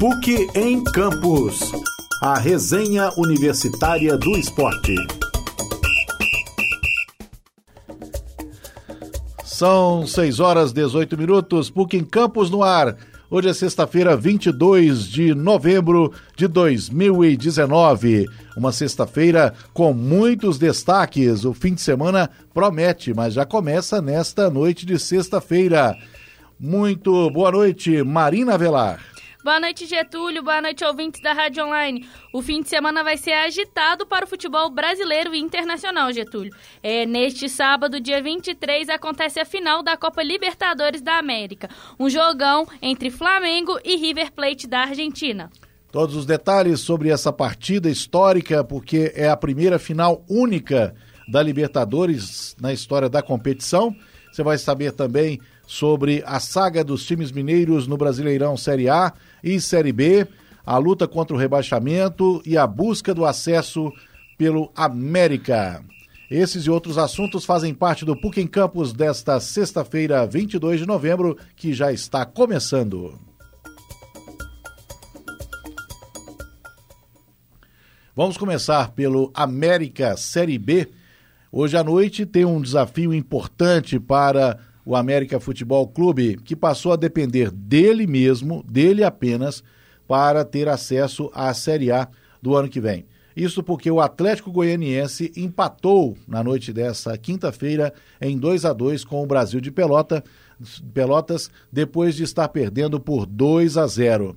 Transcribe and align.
PUC 0.00 0.48
em 0.54 0.82
Campos. 0.82 1.60
A 2.22 2.38
resenha 2.38 3.10
universitária 3.18 4.16
do 4.16 4.30
esporte. 4.30 4.94
São 9.44 10.06
6 10.06 10.40
horas 10.40 10.72
18 10.72 11.18
minutos, 11.18 11.68
PUC 11.68 11.98
em 11.98 12.02
Campos 12.02 12.48
no 12.48 12.62
ar. 12.62 12.96
Hoje 13.30 13.50
é 13.50 13.52
sexta-feira, 13.52 14.16
22 14.16 15.06
de 15.06 15.34
novembro 15.34 16.14
de 16.34 16.48
2019. 16.48 18.24
Uma 18.56 18.72
sexta-feira 18.72 19.52
com 19.74 19.92
muitos 19.92 20.58
destaques. 20.58 21.44
O 21.44 21.52
fim 21.52 21.74
de 21.74 21.82
semana 21.82 22.30
promete, 22.54 23.12
mas 23.12 23.34
já 23.34 23.44
começa 23.44 24.00
nesta 24.00 24.48
noite 24.48 24.86
de 24.86 24.98
sexta-feira. 24.98 25.94
Muito 26.58 27.28
boa 27.30 27.52
noite, 27.52 28.02
Marina 28.02 28.56
Velar. 28.56 29.10
Boa 29.42 29.58
noite, 29.58 29.86
Getúlio. 29.86 30.42
Boa 30.42 30.60
noite, 30.60 30.84
ouvintes 30.84 31.22
da 31.22 31.32
Rádio 31.32 31.64
Online. 31.64 32.06
O 32.30 32.42
fim 32.42 32.60
de 32.60 32.68
semana 32.68 33.02
vai 33.02 33.16
ser 33.16 33.32
agitado 33.32 34.06
para 34.06 34.26
o 34.26 34.28
futebol 34.28 34.68
brasileiro 34.68 35.34
e 35.34 35.38
internacional, 35.38 36.12
Getúlio. 36.12 36.52
É, 36.82 37.06
neste 37.06 37.48
sábado, 37.48 37.98
dia 37.98 38.22
23, 38.22 38.90
acontece 38.90 39.40
a 39.40 39.46
final 39.46 39.82
da 39.82 39.96
Copa 39.96 40.22
Libertadores 40.22 41.00
da 41.00 41.18
América. 41.18 41.70
Um 41.98 42.10
jogão 42.10 42.68
entre 42.82 43.10
Flamengo 43.10 43.78
e 43.82 43.96
River 43.96 44.30
Plate 44.30 44.66
da 44.66 44.80
Argentina. 44.80 45.50
Todos 45.90 46.14
os 46.14 46.26
detalhes 46.26 46.80
sobre 46.80 47.08
essa 47.08 47.32
partida 47.32 47.88
histórica, 47.88 48.62
porque 48.62 49.10
é 49.16 49.30
a 49.30 49.36
primeira 49.36 49.78
final 49.78 50.22
única 50.28 50.94
da 51.26 51.42
Libertadores 51.42 52.54
na 52.60 52.74
história 52.74 53.08
da 53.08 53.22
competição. 53.22 53.96
Você 54.30 54.42
vai 54.42 54.58
saber 54.58 54.92
também 54.92 55.40
sobre 55.70 56.20
a 56.26 56.40
saga 56.40 56.82
dos 56.82 57.06
times 57.06 57.30
mineiros 57.30 57.86
no 57.86 57.96
Brasileirão 57.96 58.56
Série 58.56 58.88
A 58.88 59.12
e 59.40 59.60
Série 59.60 59.92
B, 59.92 60.26
a 60.66 60.76
luta 60.78 61.06
contra 61.06 61.32
o 61.32 61.38
rebaixamento 61.38 62.42
e 62.44 62.58
a 62.58 62.66
busca 62.66 63.14
do 63.14 63.24
acesso 63.24 63.92
pelo 64.36 64.72
América. 64.74 65.80
Esses 66.28 66.64
e 66.64 66.70
outros 66.70 66.98
assuntos 66.98 67.44
fazem 67.44 67.72
parte 67.72 68.04
do 68.04 68.20
PUC 68.20 68.40
em 68.40 68.48
Campos 68.48 68.92
desta 68.92 69.38
sexta-feira, 69.38 70.26
22 70.26 70.80
de 70.80 70.86
novembro, 70.86 71.38
que 71.54 71.72
já 71.72 71.92
está 71.92 72.26
começando. 72.26 73.16
Vamos 78.16 78.36
começar 78.36 78.90
pelo 78.90 79.30
América 79.32 80.16
Série 80.16 80.58
B. 80.58 80.88
Hoje 81.52 81.76
à 81.76 81.84
noite 81.84 82.26
tem 82.26 82.44
um 82.44 82.60
desafio 82.60 83.14
importante 83.14 84.00
para 84.00 84.58
o 84.84 84.96
América 84.96 85.40
Futebol 85.40 85.86
Clube, 85.86 86.36
que 86.44 86.56
passou 86.56 86.92
a 86.92 86.96
depender 86.96 87.50
dele 87.50 88.06
mesmo, 88.06 88.64
dele 88.68 89.04
apenas, 89.04 89.62
para 90.06 90.44
ter 90.44 90.68
acesso 90.68 91.30
à 91.32 91.52
Série 91.54 91.92
A 91.92 92.08
do 92.42 92.56
ano 92.56 92.68
que 92.68 92.80
vem. 92.80 93.06
Isso 93.36 93.62
porque 93.62 93.90
o 93.90 94.00
Atlético 94.00 94.50
Goianiense 94.50 95.32
empatou 95.36 96.16
na 96.26 96.42
noite 96.42 96.72
dessa 96.72 97.16
quinta-feira 97.16 97.92
em 98.20 98.36
2 98.36 98.64
a 98.64 98.72
2 98.72 99.04
com 99.04 99.22
o 99.22 99.26
Brasil 99.26 99.60
de 99.60 99.70
Pelota, 99.70 100.22
Pelotas, 100.92 101.50
depois 101.72 102.14
de 102.14 102.24
estar 102.24 102.48
perdendo 102.48 103.00
por 103.00 103.24
2 103.24 103.76
a 103.76 103.86
0. 103.86 104.36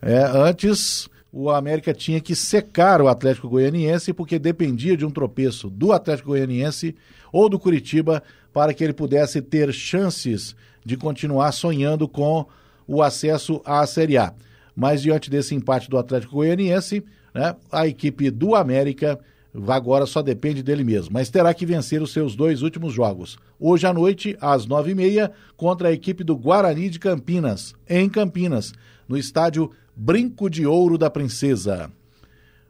É, 0.00 0.24
antes, 0.24 1.08
o 1.30 1.50
América 1.50 1.94
tinha 1.94 2.20
que 2.20 2.34
secar 2.34 3.00
o 3.00 3.08
Atlético 3.08 3.48
Goianiense 3.48 4.12
porque 4.12 4.38
dependia 4.38 4.96
de 4.96 5.06
um 5.06 5.10
tropeço 5.10 5.70
do 5.70 5.92
Atlético 5.92 6.30
Goianiense 6.30 6.96
ou 7.32 7.48
do 7.48 7.58
Curitiba 7.58 8.22
para 8.52 8.74
que 8.74 8.82
ele 8.84 8.92
pudesse 8.92 9.40
ter 9.40 9.72
chances 9.72 10.54
de 10.84 10.96
continuar 10.96 11.52
sonhando 11.52 12.08
com 12.08 12.46
o 12.86 13.02
acesso 13.02 13.60
à 13.64 13.86
Série 13.86 14.18
A. 14.18 14.34
Mas 14.74 15.02
diante 15.02 15.30
desse 15.30 15.54
empate 15.54 15.88
do 15.88 15.98
Atlético 15.98 16.36
Goianiense, 16.36 17.04
né, 17.34 17.54
a 17.70 17.86
equipe 17.86 18.30
do 18.30 18.54
América 18.54 19.18
agora 19.68 20.06
só 20.06 20.22
depende 20.22 20.62
dele 20.62 20.82
mesmo, 20.82 21.12
mas 21.12 21.28
terá 21.28 21.52
que 21.52 21.66
vencer 21.66 22.00
os 22.00 22.12
seus 22.12 22.34
dois 22.34 22.62
últimos 22.62 22.92
jogos. 22.92 23.38
Hoje 23.60 23.86
à 23.86 23.92
noite, 23.92 24.36
às 24.40 24.66
nove 24.66 24.92
e 24.92 24.94
meia, 24.94 25.30
contra 25.56 25.88
a 25.88 25.92
equipe 25.92 26.24
do 26.24 26.36
Guarani 26.36 26.88
de 26.88 26.98
Campinas, 26.98 27.74
em 27.88 28.08
Campinas, 28.08 28.72
no 29.06 29.16
estádio 29.16 29.70
Brinco 29.94 30.48
de 30.48 30.66
Ouro 30.66 30.96
da 30.96 31.10
Princesa. 31.10 31.90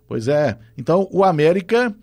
Pois 0.09 0.27
é, 0.27 0.59
então 0.77 1.09
o 1.13 1.23
América 1.23 1.95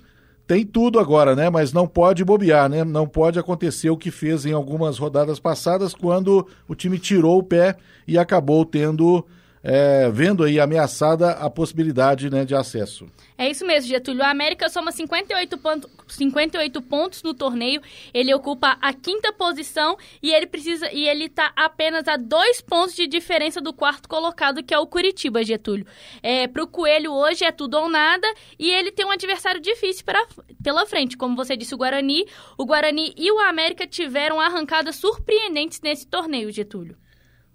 tem 0.49 0.65
tudo 0.65 0.99
agora, 0.99 1.35
né? 1.35 1.47
Mas 1.47 1.71
não 1.71 1.85
pode 1.85 2.25
bobear, 2.25 2.67
né? 2.67 2.83
Não 2.83 3.07
pode 3.07 3.37
acontecer 3.37 3.91
o 3.91 3.97
que 3.97 4.09
fez 4.09 4.47
em 4.47 4.51
algumas 4.51 4.97
rodadas 4.97 5.39
passadas, 5.39 5.93
quando 5.93 6.47
o 6.67 6.73
time 6.73 6.97
tirou 6.97 7.37
o 7.37 7.43
pé 7.43 7.75
e 8.07 8.17
acabou 8.17 8.65
tendo 8.65 9.23
é, 9.63 10.09
vendo 10.09 10.43
aí 10.43 10.59
ameaçada 10.59 11.31
a 11.31 11.49
possibilidade 11.49 12.29
né, 12.29 12.45
de 12.45 12.55
acesso. 12.55 13.07
É 13.37 13.49
isso 13.49 13.65
mesmo, 13.65 13.89
Getúlio. 13.89 14.21
O 14.21 14.25
América 14.25 14.67
soma 14.69 14.91
58, 14.91 15.57
ponto, 15.57 15.89
58 16.07 16.81
pontos 16.81 17.23
no 17.23 17.33
torneio. 17.33 17.81
Ele 18.13 18.33
ocupa 18.33 18.77
a 18.81 18.93
quinta 18.93 19.31
posição 19.31 19.97
e 20.21 20.31
ele 20.33 20.45
precisa 20.45 20.91
e 20.91 21.07
ele 21.07 21.25
está 21.25 21.51
apenas 21.55 22.07
a 22.07 22.17
dois 22.17 22.61
pontos 22.61 22.95
de 22.95 23.07
diferença 23.07 23.61
do 23.61 23.73
quarto 23.73 24.09
colocado, 24.09 24.63
que 24.63 24.73
é 24.73 24.79
o 24.79 24.87
Curitiba, 24.87 25.43
Getúlio. 25.43 25.85
É, 26.21 26.47
Para 26.47 26.63
o 26.63 26.67
Coelho 26.67 27.13
hoje 27.13 27.45
é 27.45 27.51
tudo 27.51 27.77
ou 27.77 27.89
nada 27.89 28.27
e 28.57 28.69
ele 28.69 28.91
tem 28.91 29.05
um 29.05 29.11
adversário 29.11 29.61
difícil 29.61 30.03
pra, 30.03 30.25
pela 30.61 30.85
frente. 30.85 31.15
Como 31.15 31.35
você 31.35 31.55
disse, 31.55 31.73
o 31.73 31.77
Guarani. 31.77 32.25
O 32.57 32.65
Guarani 32.65 33.13
e 33.15 33.31
o 33.31 33.39
América 33.39 33.87
tiveram 33.87 34.39
arrancadas 34.39 34.97
surpreendentes 34.97 35.79
nesse 35.81 36.05
torneio, 36.05 36.51
Getúlio. 36.51 36.97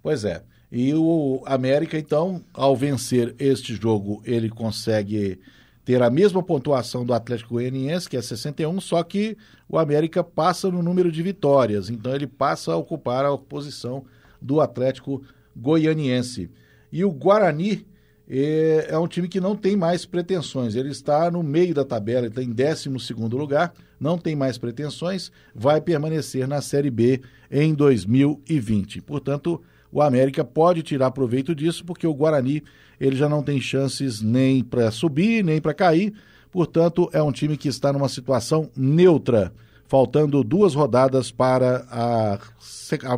Pois 0.03 0.25
é. 0.25 0.43
E 0.77 0.93
o 0.93 1.41
América, 1.47 1.97
então, 1.97 2.43
ao 2.53 2.75
vencer 2.75 3.33
este 3.39 3.77
jogo, 3.77 4.21
ele 4.25 4.51
consegue 4.51 5.39
ter 5.85 6.03
a 6.03 6.11
mesma 6.11 6.43
pontuação 6.43 7.07
do 7.07 7.15
Atlético 7.15 7.55
Goianiense, 7.55 8.09
que 8.11 8.17
é 8.17 8.21
61, 8.21 8.81
só 8.81 9.01
que 9.05 9.37
o 9.69 9.79
América 9.79 10.25
passa 10.25 10.69
no 10.73 10.83
número 10.83 11.13
de 11.13 11.23
vitórias, 11.23 11.89
então 11.89 12.13
ele 12.13 12.27
passa 12.27 12.73
a 12.73 12.77
ocupar 12.77 13.25
a 13.25 13.39
posição 13.39 14.05
do 14.43 14.61
Atlético 14.61 15.23
Goianiense. 15.57 16.51
E 16.91 17.05
o 17.05 17.13
Guarani 17.13 17.87
é, 18.29 18.87
é 18.89 18.99
um 18.99 19.07
time 19.07 19.29
que 19.29 19.41
não 19.41 19.55
tem 19.55 19.77
mais 19.77 20.05
pretensões, 20.05 20.75
ele 20.75 20.91
está 20.91 21.31
no 21.31 21.45
meio 21.45 21.73
da 21.73 21.85
tabela, 21.85 22.27
está 22.27 22.43
em 22.43 22.51
12 22.51 22.89
lugar, 23.31 23.73
não 24.01 24.19
tem 24.19 24.35
mais 24.35 24.59
pretensões, 24.59 25.31
vai 25.55 25.81
permanecer 25.81 26.49
na 26.49 26.61
Série 26.61 26.91
B 26.91 27.21
em 27.49 27.73
2020. 27.73 29.03
Portanto, 29.03 29.63
o 29.95 30.03
América 30.03 30.45
pode 30.45 30.83
tirar 30.83 31.13
proveito 31.13 31.55
disso, 31.55 31.85
porque 31.85 32.05
o 32.05 32.13
Guarani 32.13 32.65
ele 33.01 33.15
já 33.15 33.29
não 33.29 33.45
tem 33.45 33.61
chances 33.61 34.21
nem 34.21 34.65
para 34.65 34.91
subir, 34.91 35.45
nem 35.45 35.61
para 35.61 35.73
cair. 35.73 36.13
Portanto, 36.51 37.09
é 37.13 37.23
um 37.23 37.31
time 37.31 37.57
que 37.57 37.69
está 37.69 37.93
numa 37.93 38.09
situação 38.09 38.69
neutra, 38.77 39.53
faltando 39.87 40.43
duas 40.43 40.75
rodadas 40.75 41.31
para 41.31 41.87
a, 41.89 42.39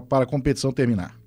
para 0.01 0.25
a 0.25 0.27
competição 0.27 0.71
terminar. 0.71 1.19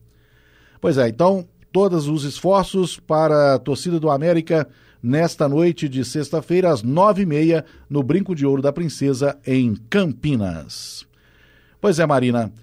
Pois 0.79 0.99
é, 0.99 1.09
então, 1.09 1.47
todos 1.71 2.07
os 2.07 2.25
esforços 2.25 2.99
para 2.99 3.55
a 3.55 3.59
torcida 3.59 3.99
do 3.99 4.11
América 4.11 4.67
nesta 5.01 5.49
noite 5.49 5.89
de 5.89 6.05
sexta-feira, 6.05 6.71
às 6.71 6.83
nove 6.83 7.23
e 7.23 7.25
meia, 7.25 7.65
no 7.89 8.03
Brinco 8.03 8.35
de 8.35 8.45
Ouro 8.45 8.61
da 8.61 8.71
Princesa, 8.71 9.35
em 9.47 9.73
Campinas. 9.89 11.07
Pois 11.81 11.97
é, 11.97 12.05
Marina. 12.05 12.53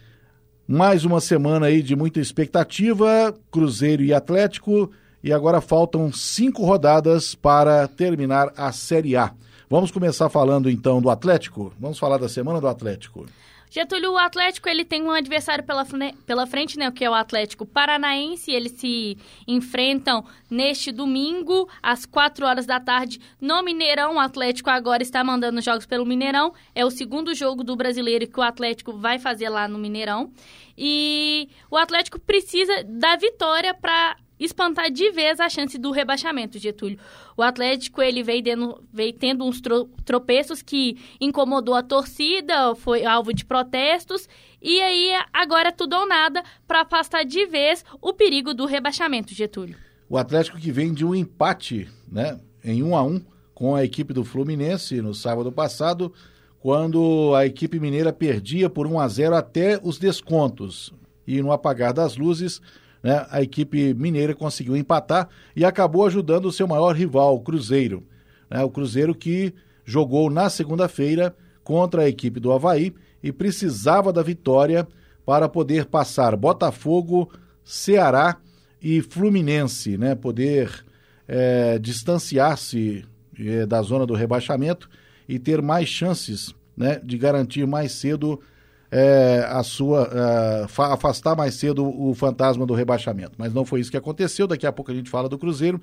Mais 0.69 1.05
uma 1.05 1.21
semana 1.21 1.67
aí 1.67 1.81
de 1.81 1.95
muita 1.95 2.19
expectativa, 2.19 3.33
Cruzeiro 3.53 4.03
e 4.03 4.13
Atlético, 4.13 4.91
e 5.23 5.33
agora 5.33 5.61
faltam 5.61 6.13
cinco 6.13 6.65
rodadas 6.65 7.37
para 7.37 7.87
terminar 7.87 8.53
a 8.57 8.73
Série 8.73 9.17
A. 9.17 9.33
Vamos 9.71 9.93
começar 9.93 10.29
falando 10.29 10.69
então 10.69 11.01
do 11.01 11.09
Atlético? 11.09 11.73
Vamos 11.79 12.01
falar 12.01 12.19
da 12.19 12.29
semana 12.29 12.61
do 12.61 12.67
Atlético. 12.67 13.27
Getúlio, 13.71 14.13
o 14.13 14.19
Atlético 14.19 14.69
ele 14.69 14.85
tem 14.85 15.03
um 15.03 15.11
adversário 15.11 15.65
pela, 15.65 15.85
pela 16.25 16.47
frente, 16.47 16.79
né, 16.79 16.91
que 16.91 17.05
é 17.05 17.11
o 17.11 17.15
Atlético 17.15 17.67
Paranaense. 17.67 18.51
Eles 18.51 18.73
se 18.73 19.19
enfrentam 19.47 20.25
neste 20.51 20.93
domingo, 20.93 21.69
às 21.83 22.07
4 22.07 22.47
horas 22.47 22.67
da 22.67 22.81
tarde, 22.81 23.21
no 23.41 23.63
Mineirão. 23.63 24.17
O 24.17 24.21
Atlético 24.21 24.71
agora 24.71 25.03
está 25.03 25.23
mandando 25.23 25.61
jogos 25.61 25.87
pelo 25.87 26.07
Mineirão. 26.07 26.55
É 26.75 26.85
o 26.85 26.91
segundo 26.91 27.35
jogo 27.35 27.63
do 27.63 27.77
brasileiro 27.77 28.27
que 28.27 28.41
o 28.41 28.43
Atlético 28.43 28.93
vai 28.93 29.19
fazer 29.19 29.49
lá 29.49 29.69
no 29.69 29.79
Mineirão. 29.79 30.33
E 30.77 31.49
o 31.71 31.77
Atlético 31.77 32.19
precisa 32.21 32.85
da 32.85 33.17
vitória 33.17 33.75
para 33.75 34.17
espantar 34.39 34.91
de 34.91 35.11
vez 35.11 35.41
a 35.41 35.49
chance 35.49 35.79
do 35.79 35.91
rebaixamento, 35.91 36.59
Getúlio. 36.59 36.99
O 37.37 37.43
Atlético 37.43 38.03
ele 38.03 38.23
veio, 38.23 38.79
veio 38.93 39.13
tendo 39.13 39.45
uns 39.45 39.61
tro, 39.61 39.89
tropeços 40.05 40.63
que 40.63 40.99
incomodou 41.21 41.75
a 41.75 41.83
torcida, 41.83 42.75
foi 42.75 43.05
alvo 43.05 43.33
de 43.33 43.45
protestos, 43.45 44.29
e 44.61 44.81
aí 44.81 45.13
agora 45.33 45.73
tudo 45.73 45.97
ou 45.97 46.07
nada 46.07 46.43
para 46.67 46.83
afastar 46.83 47.25
de 47.25 47.47
vez 47.47 47.85
o 48.01 48.13
perigo 48.13 48.53
do 48.53 48.67
rebaixamento, 48.67 49.35
Getúlio. 49.35 49.77
O 50.09 50.17
Atlético 50.17 50.59
que 50.59 50.71
vem 50.71 50.93
de 50.93 51.05
um 51.05 51.15
empate, 51.15 51.89
né, 52.11 52.39
em 52.65 52.83
um 52.83 52.97
a 52.97 53.03
um 53.03 53.21
com 53.55 53.75
a 53.75 53.83
equipe 53.83 54.13
do 54.13 54.23
Fluminense 54.23 55.01
no 55.01 55.15
sábado 55.15 55.51
passado, 55.51 56.13
quando 56.61 57.33
a 57.35 57.47
equipe 57.47 57.81
mineira 57.81 58.13
perdia 58.13 58.69
por 58.69 58.87
1 58.87 59.01
a 59.01 59.09
0 59.09 59.35
até 59.35 59.81
os 59.83 59.99
descontos. 59.99 60.93
E 61.27 61.41
no 61.41 61.51
apagar 61.51 61.93
das 61.93 62.17
luzes, 62.17 62.61
né, 63.07 63.25
a 63.31 63.41
equipe 63.41 63.95
mineira 63.95 64.35
conseguiu 64.35 64.77
empatar 64.77 65.29
e 65.55 65.65
acabou 65.65 66.05
ajudando 66.05 66.47
o 66.47 66.53
seu 66.53 66.67
maior 66.67 66.93
rival, 66.93 67.37
o 67.37 67.41
Cruzeiro. 67.41 68.03
Né, 68.51 68.61
o 68.65 68.69
Cruzeiro 68.69 69.15
que 69.15 69.55
jogou 69.85 70.29
na 70.29 70.51
segunda-feira 70.51 71.33
contra 71.63 72.03
a 72.03 72.09
equipe 72.09 72.41
do 72.41 72.51
Havaí 72.51 72.93
e 73.23 73.31
precisava 73.31 74.13
da 74.13 74.25
vitória 74.25 74.89
para 75.25 75.49
poder 75.49 75.85
passar 75.85 76.35
Botafogo, 76.35 77.31
Ceará 77.63 78.39
e 78.83 79.01
Fluminense, 79.01 79.97
né? 79.97 80.17
Poder 80.17 80.85
é, 81.29 81.79
distanciar-se 81.79 83.05
é, 83.39 83.67
da 83.67 83.83
zona 83.83 84.05
do 84.05 84.15
rebaixamento 84.15 84.91
e 85.29 85.39
ter 85.39 85.63
mais 85.63 85.89
chances, 85.89 86.53
né? 86.77 87.01
De 87.05 87.17
garantir 87.17 87.67
mais 87.69 87.93
cedo 87.93 88.41
é, 88.91 89.47
a 89.49 89.63
sua 89.63 90.09
é, 90.13 90.67
afastar 90.93 91.37
mais 91.37 91.55
cedo 91.55 91.85
o 91.85 92.15
fantasma 92.15 92.67
do 92.67 92.75
rebaixamento. 92.75 93.33
Mas 93.37 93.53
não 93.53 93.65
foi 93.65 93.81
isso 93.81 93.91
que 93.91 93.97
aconteceu. 93.97 94.47
Daqui 94.47 94.67
a 94.67 94.73
pouco 94.73 94.91
a 94.91 94.95
gente 94.95 95.11
fala 95.11 95.29
do 95.29 95.39
Cruzeiro. 95.39 95.81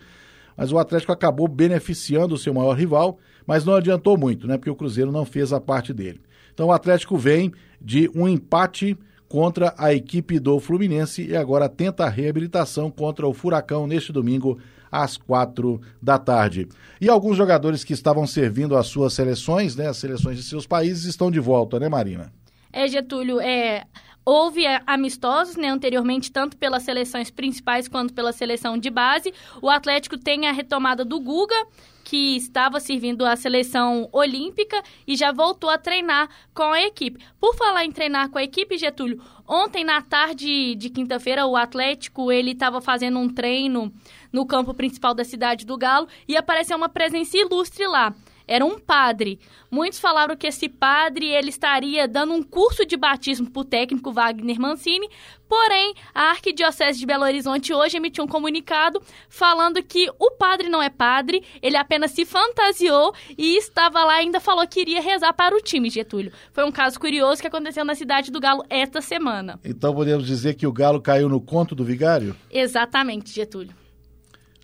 Mas 0.56 0.72
o 0.72 0.78
Atlético 0.78 1.12
acabou 1.12 1.48
beneficiando 1.48 2.36
o 2.36 2.38
seu 2.38 2.54
maior 2.54 2.74
rival, 2.74 3.18
mas 3.46 3.66
não 3.66 3.76
adiantou 3.76 4.18
muito, 4.18 4.48
né? 4.48 4.58
Porque 4.58 4.70
o 4.70 4.76
Cruzeiro 4.76 5.12
não 5.12 5.26
fez 5.26 5.52
a 5.52 5.60
parte 5.60 5.92
dele. 5.92 6.22
Então 6.54 6.68
o 6.68 6.72
Atlético 6.72 7.18
vem 7.18 7.52
de 7.82 8.10
um 8.16 8.28
empate 8.28 8.98
contra 9.28 9.74
a 9.80 9.92
equipe 9.92 10.40
do 10.40 10.60
Fluminense 10.60 11.26
e 11.26 11.36
agora 11.36 11.68
tenta 11.68 12.06
a 12.06 12.10
reabilitação 12.10 12.92
contra 12.92 13.28
o 13.28 13.34
Furacão 13.34 13.88
neste 13.88 14.14
domingo 14.14 14.60
às 14.92 15.18
quatro 15.18 15.82
da 16.00 16.20
tarde. 16.20 16.68
E 17.02 17.10
alguns 17.10 17.36
jogadores 17.36 17.84
que 17.84 17.94
estavam 17.94 18.28
servindo 18.28 18.78
as 18.78 18.86
suas 18.86 19.14
seleções, 19.14 19.76
né, 19.76 19.88
as 19.88 19.98
seleções 19.98 20.38
de 20.38 20.44
seus 20.44 20.68
países, 20.68 21.06
estão 21.06 21.32
de 21.32 21.40
volta, 21.40 21.80
né, 21.80 21.90
Marina? 21.90 22.32
É, 22.74 22.88
Getúlio, 22.88 23.40
é, 23.40 23.86
Houve 24.26 24.64
amistosos 24.88 25.58
né, 25.58 25.68
anteriormente, 25.68 26.32
tanto 26.32 26.56
pelas 26.56 26.84
seleções 26.84 27.30
principais 27.30 27.90
quanto 27.90 28.14
pela 28.14 28.32
seleção 28.32 28.78
de 28.78 28.90
base. 28.90 29.34
O 29.62 29.70
Atlético 29.70 30.18
tem 30.18 30.48
a 30.48 30.54
retomada 30.54 31.04
do 31.04 31.20
Guga, 31.20 31.68
que 32.06 32.38
estava 32.38 32.80
servindo 32.80 33.26
a 33.26 33.36
seleção 33.36 34.08
olímpica 34.14 34.82
e 35.06 35.18
já 35.18 35.34
voltou 35.34 35.70
a 35.70 35.78
treinar 35.78 36.30
com 36.54 36.72
a 36.72 36.82
equipe. 36.82 37.22
Por 37.38 37.54
falar 37.56 37.84
em 37.84 37.92
treinar 37.92 38.30
com 38.30 38.38
a 38.38 38.44
equipe, 38.44 38.78
Getúlio, 38.78 39.22
ontem 39.46 39.84
na 39.84 40.02
tarde 40.02 40.76
de 40.76 40.90
quinta-feira 40.90 41.46
o 41.46 41.58
Atlético 41.58 42.32
ele 42.32 42.52
estava 42.52 42.80
fazendo 42.80 43.20
um 43.20 43.28
treino 43.28 43.92
no 44.32 44.46
campo 44.46 44.74
principal 44.74 45.14
da 45.14 45.26
cidade 45.26 45.66
do 45.66 45.78
Galo 45.78 46.08
e 46.28 46.38
apareceu 46.38 46.78
uma 46.78 46.90
presença 46.90 47.38
ilustre 47.38 47.86
lá 47.88 48.14
era 48.48 48.66
um 48.66 48.80
padre. 48.80 49.40
Muitos 49.72 50.00
falaram 50.00 50.36
que 50.36 50.48
esse 50.48 50.70
padre 50.70 51.28
ele 51.28 51.50
estaria 51.50 52.08
dando 52.08 52.34
um 52.34 52.44
curso 52.44 52.86
de 52.86 52.96
batismo 52.96 53.50
para 53.50 53.62
o 53.62 53.66
técnico 53.66 54.12
Wagner 54.12 54.60
Mancini, 54.60 55.10
porém 55.48 55.94
a 56.14 56.32
Arquidiocese 56.32 57.00
de 57.00 57.06
Belo 57.06 57.24
Horizonte 57.24 57.74
hoje 57.74 57.98
emitiu 57.98 58.24
um 58.24 58.28
comunicado 58.28 59.02
falando 59.30 59.82
que 59.82 60.10
o 60.20 60.32
padre 60.32 60.70
não 60.70 60.82
é 60.82 60.90
padre, 60.90 61.44
ele 61.62 61.78
apenas 61.78 62.12
se 62.12 62.26
fantasiou 62.26 63.14
e 63.38 63.58
estava 63.58 64.04
lá 64.04 64.18
e 64.18 64.26
ainda 64.26 64.40
falou 64.40 64.68
que 64.68 64.82
iria 64.82 65.02
rezar 65.02 65.34
para 65.34 65.56
o 65.56 65.62
time, 65.62 65.90
Getúlio. 65.90 66.32
Foi 66.52 66.64
um 66.64 66.72
caso 66.72 67.00
curioso 67.00 67.42
que 67.42 67.48
aconteceu 67.48 67.86
na 67.86 67.96
cidade 67.96 68.32
do 68.32 68.40
Galo 68.40 68.64
esta 68.70 69.02
semana. 69.02 69.60
Então 69.64 69.94
podemos 69.94 70.26
dizer 70.26 70.56
que 70.56 70.68
o 70.68 70.72
Galo 70.72 71.02
caiu 71.02 71.30
no 71.30 71.42
conto 71.42 71.76
do 71.76 71.84
vigário? 71.84 72.36
Exatamente, 72.52 73.32
Getúlio. 73.32 73.74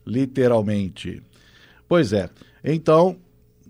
Literalmente. 0.06 1.22
Pois 1.88 2.14
é. 2.14 2.30
Então, 2.64 3.18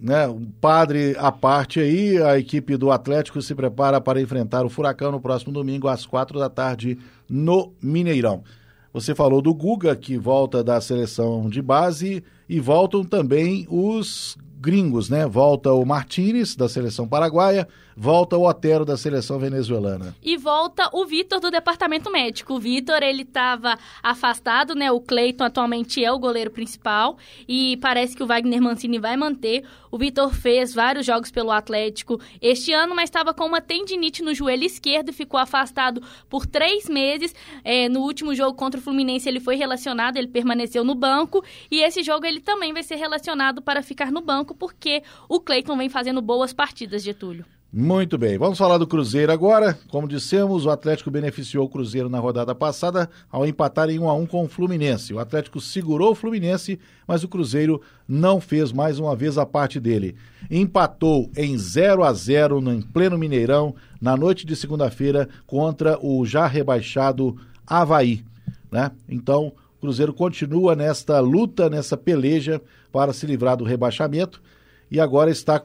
né, 0.01 0.27
um 0.27 0.45
padre 0.61 1.15
à 1.17 1.31
parte 1.31 1.79
aí, 1.79 2.21
a 2.21 2.39
equipe 2.39 2.77
do 2.77 2.91
Atlético 2.91 3.41
se 3.41 3.53
prepara 3.53 3.99
para 3.99 4.21
enfrentar 4.21 4.65
o 4.65 4.69
Furacão 4.69 5.11
no 5.11 5.19
próximo 5.19 5.51
domingo 5.51 5.87
às 5.87 6.05
quatro 6.05 6.39
da 6.39 6.49
tarde 6.49 6.97
no 7.29 7.73
Mineirão. 7.81 8.43
Você 8.93 9.13
falou 9.13 9.41
do 9.41 9.53
Guga, 9.53 9.95
que 9.95 10.17
volta 10.17 10.63
da 10.63 10.81
seleção 10.81 11.49
de 11.49 11.61
base, 11.61 12.23
e 12.47 12.59
voltam 12.59 13.03
também 13.03 13.67
os 13.69 14.35
gringos, 14.59 15.09
né? 15.09 15.27
Volta 15.27 15.71
o 15.71 15.85
Martinez, 15.85 16.55
da 16.55 16.67
seleção 16.67 17.07
paraguaia, 17.07 17.67
volta 17.99 18.37
o 18.37 18.47
Otero, 18.47 18.85
da 18.85 18.95
seleção 18.95 19.37
venezuelana. 19.37 20.15
E 20.23 20.37
volta 20.37 20.89
o 20.93 21.05
Vitor, 21.05 21.41
do 21.41 21.51
departamento 21.51 22.09
médico. 22.09 22.53
O 22.53 22.59
Vitor, 22.59 23.03
ele 23.03 23.23
estava 23.23 23.77
afastado, 24.01 24.73
né? 24.73 24.89
O 24.89 25.01
Cleiton 25.01 25.43
atualmente 25.43 26.03
é 26.03 26.09
o 26.09 26.17
goleiro 26.17 26.49
principal 26.49 27.17
e 27.45 27.75
parece 27.81 28.15
que 28.15 28.23
o 28.23 28.25
Wagner 28.25 28.61
Mancini 28.61 28.99
vai 28.99 29.17
manter. 29.17 29.65
O 29.91 29.97
Vitor 29.97 30.33
fez 30.33 30.73
vários 30.73 31.05
jogos 31.05 31.29
pelo 31.29 31.51
Atlético 31.51 32.21
este 32.41 32.71
ano, 32.71 32.95
mas 32.95 33.09
estava 33.09 33.33
com 33.33 33.45
uma 33.45 33.59
tendinite 33.59 34.23
no 34.23 34.33
joelho 34.33 34.63
esquerdo 34.63 35.09
e 35.09 35.13
ficou 35.13 35.37
afastado 35.37 36.01
por 36.29 36.45
três 36.45 36.87
meses. 36.87 37.35
É, 37.65 37.89
no 37.89 37.99
último 37.99 38.33
jogo 38.33 38.55
contra 38.55 38.79
o 38.79 38.83
Fluminense, 38.83 39.27
ele 39.27 39.41
foi 39.41 39.57
relacionado, 39.57 40.15
ele 40.15 40.27
permaneceu 40.27 40.85
no 40.85 40.95
banco 40.95 41.43
e 41.69 41.81
esse 41.81 42.01
jogo 42.01 42.25
ele 42.25 42.39
também 42.39 42.71
vai 42.71 42.81
ser 42.81 42.95
relacionado 42.95 43.61
para 43.61 43.83
ficar 43.83 44.09
no 44.09 44.21
banco 44.21 44.55
porque 44.55 45.03
o 45.27 45.41
Cleiton 45.41 45.75
vem 45.75 45.89
fazendo 45.89 46.21
boas 46.21 46.53
partidas, 46.53 47.03
Getúlio. 47.03 47.58
Muito 47.71 48.17
bem, 48.17 48.35
vamos 48.35 48.57
falar 48.57 48.79
do 48.79 48.87
Cruzeiro 48.87 49.31
agora. 49.31 49.77
Como 49.89 50.07
dissemos, 50.07 50.65
o 50.65 50.71
Atlético 50.71 51.11
beneficiou 51.11 51.65
o 51.67 51.69
Cruzeiro 51.69 52.09
na 52.09 52.17
rodada 52.17 52.55
passada 52.55 53.07
ao 53.31 53.45
empatar 53.45 53.91
em 53.91 53.99
1 53.99 54.09
a 54.09 54.13
1 54.15 54.25
com 54.25 54.43
o 54.43 54.47
Fluminense. 54.47 55.13
O 55.13 55.19
Atlético 55.19 55.61
segurou 55.61 56.13
o 56.13 56.15
Fluminense, 56.15 56.79
mas 57.07 57.23
o 57.23 57.27
Cruzeiro 57.27 57.79
não 58.07 58.41
fez 58.41 58.71
mais 58.71 58.97
uma 58.97 59.15
vez 59.15 59.37
a 59.37 59.45
parte 59.45 59.79
dele. 59.79 60.15
Empatou 60.49 61.29
em 61.37 61.55
0 61.59 62.03
a 62.03 62.11
0 62.11 62.59
no 62.59 62.73
em 62.73 62.81
pleno 62.81 63.19
Mineirão 63.19 63.75
na 64.01 64.17
noite 64.17 64.47
de 64.47 64.55
segunda-feira 64.55 65.29
contra 65.45 65.99
o 66.03 66.25
já 66.25 66.47
rebaixado 66.47 67.37
Havaí, 67.67 68.25
né? 68.71 68.89
Então, 69.07 69.53
o 69.77 69.81
Cruzeiro 69.81 70.11
continua 70.11 70.75
nesta 70.75 71.19
luta, 71.19 71.69
nessa 71.69 71.95
peleja 71.95 72.59
para 72.91 73.13
se 73.13 73.27
livrar 73.27 73.55
do 73.55 73.63
rebaixamento 73.63 74.41
e 74.89 74.99
agora 74.99 75.29
está 75.29 75.63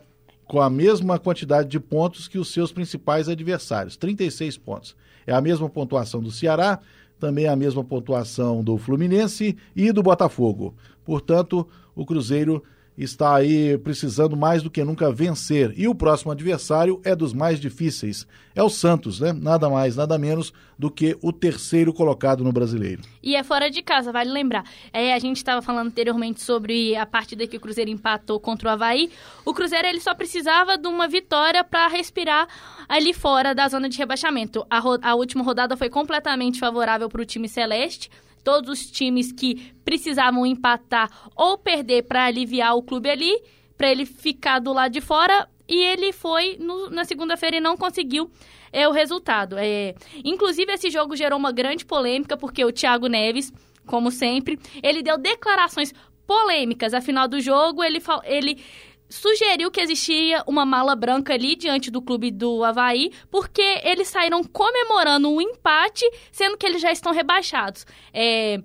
com 0.55 0.61
a 0.61 0.71
mesma 0.71 1.19
quantidade 1.19 1.69
de 1.69 1.81
pontos 1.81 2.29
que 2.29 2.39
os 2.39 2.53
seus 2.53 2.71
principais 2.71 3.29
adversários, 3.29 3.97
36 3.97 4.57
pontos. 4.57 4.95
É 5.27 5.35
a 5.35 5.41
mesma 5.41 5.69
pontuação 5.69 6.23
do 6.23 6.31
Ceará, 6.31 6.79
também 7.19 7.49
a 7.49 7.57
mesma 7.57 7.83
pontuação 7.83 8.63
do 8.63 8.79
Fluminense 8.79 9.57
e 9.75 9.91
do 9.91 10.01
Botafogo. 10.01 10.73
Portanto, 11.05 11.67
o 11.93 12.07
Cruzeiro 12.07 12.63
está 12.97 13.35
aí 13.35 13.77
precisando 13.79 14.37
mais 14.37 14.63
do 14.63 14.71
que 14.71 14.85
nunca 14.85 15.11
vencer. 15.11 15.73
E 15.77 15.89
o 15.89 15.95
próximo 15.95 16.31
adversário 16.31 17.01
é 17.05 17.15
dos 17.15 17.33
mais 17.33 17.61
difíceis. 17.61 18.27
É 18.55 18.63
o 18.63 18.71
Santos, 18.71 19.19
né? 19.19 19.33
Nada 19.33 19.69
mais, 19.69 19.97
nada 19.97 20.17
menos 20.17 20.53
do 20.79 20.91
que 20.91 21.17
o 21.21 21.33
terceiro 21.33 21.93
colocado 21.93 22.45
no 22.45 22.53
brasileiro. 22.53 23.03
E 23.23 23.35
é 23.35 23.43
fora 23.43 23.69
de 23.69 23.83
casa, 23.83 24.13
vale 24.13 24.31
lembrar. 24.31 24.65
É, 24.93 25.13
a 25.13 25.19
gente 25.19 25.39
estava 25.39 25.61
falando 25.61 25.89
anteriormente 25.89 26.41
sobre 26.41 26.95
a 26.95 27.05
partida 27.05 27.47
que 27.47 27.57
o 27.57 27.61
Cruzeiro 27.61 27.91
empatou 27.91 28.39
contra 28.39 28.69
o 28.69 28.73
Havaí. 28.73 29.11
O 29.45 29.53
Cruzeiro 29.53 29.89
ele 29.89 30.01
só 30.01 30.15
precisava 30.15 30.79
de 30.79 30.87
uma 30.87 31.09
vitória 31.09 31.65
para 31.65 31.89
respirar 31.89 32.47
ali 32.89 33.13
fora 33.13 33.55
da 33.55 33.67
zona 33.67 33.89
de 33.89 33.99
rebaixamento. 33.99 34.65
A, 34.71 34.81
a 35.03 35.15
última 35.17 35.43
rodada 35.43 35.77
foi 35.77 35.89
completamente 35.89 36.61
favorável 36.61 37.09
para 37.09 37.23
o 37.23 37.27
time 37.27 37.49
celeste 37.49 38.09
todos 38.45 38.71
os 38.71 38.91
times 38.91 39.33
que 39.33 39.73
precisavam 39.85 40.47
empatar 40.47 41.11
ou 41.35 41.59
perder 41.59 42.05
para 42.05 42.27
aliviar 42.27 42.77
o 42.77 42.83
clube 42.83 43.09
ali, 43.09 43.43
para 43.77 43.91
ele 43.91 44.05
ficar 44.07 44.61
do 44.61 44.73
lado 44.73 44.93
de 44.93 45.01
fora. 45.01 45.49
E 45.67 45.83
ele 45.83 46.13
foi 46.13 46.59
no, 46.61 46.91
na 46.91 47.05
segunda-feira 47.05 47.57
e 47.57 47.61
não 47.61 47.77
conseguiu 47.77 48.31
é, 48.71 48.87
o 48.87 48.93
resultado. 48.93 49.57
É, 49.59 49.95
inclusive, 50.23 50.71
esse 50.73 50.91
jogo 50.91 51.17
gerou 51.17 51.39
uma 51.39 51.51
grande 51.51 51.87
polêmica, 51.87 52.37
porque 52.37 52.65
o 52.65 52.71
Thiago 52.71 53.07
Neves, 53.07 53.51
como 53.87 54.11
sempre, 54.11 54.59
ele 54.83 55.03
deu 55.03 55.17
declarações 55.17 55.95
polêmicas. 56.27 56.93
Afinal 56.93 57.27
do 57.27 57.41
jogo, 57.41 57.83
ele, 57.83 58.03
ele 58.25 58.63
sugeriu 59.09 59.71
que 59.71 59.81
existia 59.81 60.43
uma 60.47 60.65
mala 60.65 60.95
branca 60.95 61.35
ali 61.35 61.57
diante 61.57 61.91
do 61.91 62.03
clube 62.03 62.31
do 62.31 62.65
Havaí, 62.65 63.13
porque 63.31 63.81
eles 63.83 64.09
saíram 64.09 64.43
comemorando 64.43 65.31
um 65.31 65.41
empate, 65.41 66.05
sendo 66.33 66.57
que 66.57 66.67
eles 66.67 66.83
já 66.83 66.91
estão 66.91 67.13
rebaixados. 67.13 67.87
É, 68.13 68.61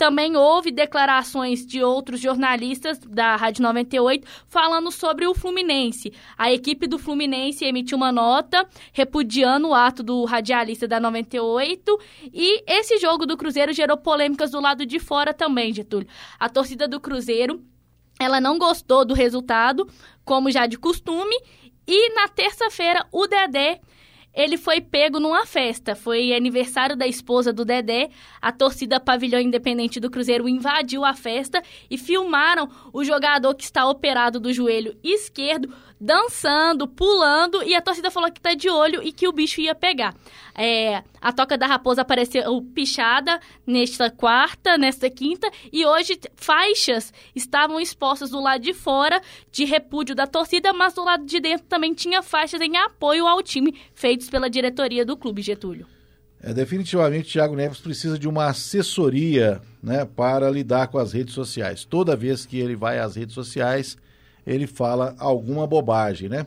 também 0.00 0.34
houve 0.34 0.70
declarações 0.70 1.66
de 1.66 1.82
outros 1.82 2.20
jornalistas 2.20 2.98
da 3.00 3.36
Rádio 3.36 3.62
98 3.62 4.26
falando 4.48 4.90
sobre 4.90 5.26
o 5.26 5.34
Fluminense. 5.34 6.10
A 6.38 6.50
equipe 6.50 6.86
do 6.86 6.98
Fluminense 6.98 7.66
emitiu 7.66 7.98
uma 7.98 8.10
nota 8.10 8.66
repudiando 8.94 9.68
o 9.68 9.74
ato 9.74 10.02
do 10.02 10.24
radialista 10.24 10.88
da 10.88 10.98
98 10.98 12.00
e 12.32 12.64
esse 12.66 12.96
jogo 12.96 13.26
do 13.26 13.36
Cruzeiro 13.36 13.74
gerou 13.74 13.98
polêmicas 13.98 14.52
do 14.52 14.60
lado 14.60 14.86
de 14.86 14.98
fora 14.98 15.34
também, 15.34 15.74
Getúlio. 15.74 16.08
A 16.38 16.48
torcida 16.48 16.88
do 16.88 16.98
Cruzeiro 16.98 17.62
ela 18.20 18.38
não 18.38 18.58
gostou 18.58 19.02
do 19.02 19.14
resultado, 19.14 19.88
como 20.24 20.50
já 20.50 20.66
de 20.66 20.76
costume, 20.76 21.34
e 21.86 22.14
na 22.14 22.28
terça-feira 22.28 23.06
o 23.10 23.26
Dedé 23.26 23.80
ele 24.32 24.56
foi 24.56 24.80
pego 24.80 25.18
numa 25.18 25.44
festa. 25.44 25.96
Foi 25.96 26.32
aniversário 26.32 26.96
da 26.96 27.06
esposa 27.06 27.52
do 27.52 27.64
Dedé. 27.64 28.10
A 28.40 28.52
torcida 28.52 29.00
Pavilhão 29.00 29.40
Independente 29.40 29.98
do 29.98 30.10
Cruzeiro 30.10 30.48
invadiu 30.48 31.04
a 31.04 31.14
festa 31.14 31.60
e 31.90 31.98
filmaram 31.98 32.68
o 32.92 33.02
jogador 33.02 33.54
que 33.54 33.64
está 33.64 33.88
operado 33.88 34.38
do 34.38 34.52
joelho 34.52 34.96
esquerdo 35.02 35.74
dançando, 36.00 36.88
pulando, 36.88 37.62
e 37.62 37.74
a 37.74 37.82
torcida 37.82 38.10
falou 38.10 38.32
que 38.32 38.40
tá 38.40 38.54
de 38.54 38.70
olho 38.70 39.02
e 39.02 39.12
que 39.12 39.28
o 39.28 39.32
bicho 39.32 39.60
ia 39.60 39.74
pegar. 39.74 40.14
É, 40.54 41.02
a 41.20 41.32
Toca 41.32 41.58
da 41.58 41.66
Raposa 41.66 42.02
apareceu 42.02 42.62
pichada 42.74 43.38
nesta 43.66 44.10
quarta, 44.10 44.78
nesta 44.78 45.10
quinta, 45.10 45.50
e 45.70 45.84
hoje 45.84 46.18
faixas 46.34 47.12
estavam 47.34 47.78
expostas 47.78 48.30
do 48.30 48.40
lado 48.40 48.62
de 48.62 48.72
fora 48.72 49.20
de 49.52 49.64
repúdio 49.64 50.14
da 50.14 50.26
torcida, 50.26 50.72
mas 50.72 50.94
do 50.94 51.04
lado 51.04 51.26
de 51.26 51.38
dentro 51.38 51.66
também 51.66 51.92
tinha 51.92 52.22
faixas 52.22 52.60
em 52.60 52.76
apoio 52.78 53.26
ao 53.26 53.42
time 53.42 53.78
feitos 53.94 54.30
pela 54.30 54.48
diretoria 54.48 55.04
do 55.04 55.16
clube, 55.16 55.42
Getúlio. 55.42 55.86
É, 56.42 56.54
definitivamente, 56.54 57.32
Thiago 57.32 57.54
Neves 57.54 57.80
precisa 57.80 58.18
de 58.18 58.26
uma 58.26 58.46
assessoria 58.46 59.60
né, 59.82 60.06
para 60.06 60.50
lidar 60.50 60.88
com 60.88 60.96
as 60.96 61.12
redes 61.12 61.34
sociais. 61.34 61.84
Toda 61.84 62.16
vez 62.16 62.46
que 62.46 62.58
ele 62.58 62.74
vai 62.74 62.98
às 62.98 63.14
redes 63.14 63.34
sociais, 63.34 63.98
ele 64.50 64.66
fala 64.66 65.14
alguma 65.18 65.66
bobagem, 65.66 66.28
né? 66.28 66.46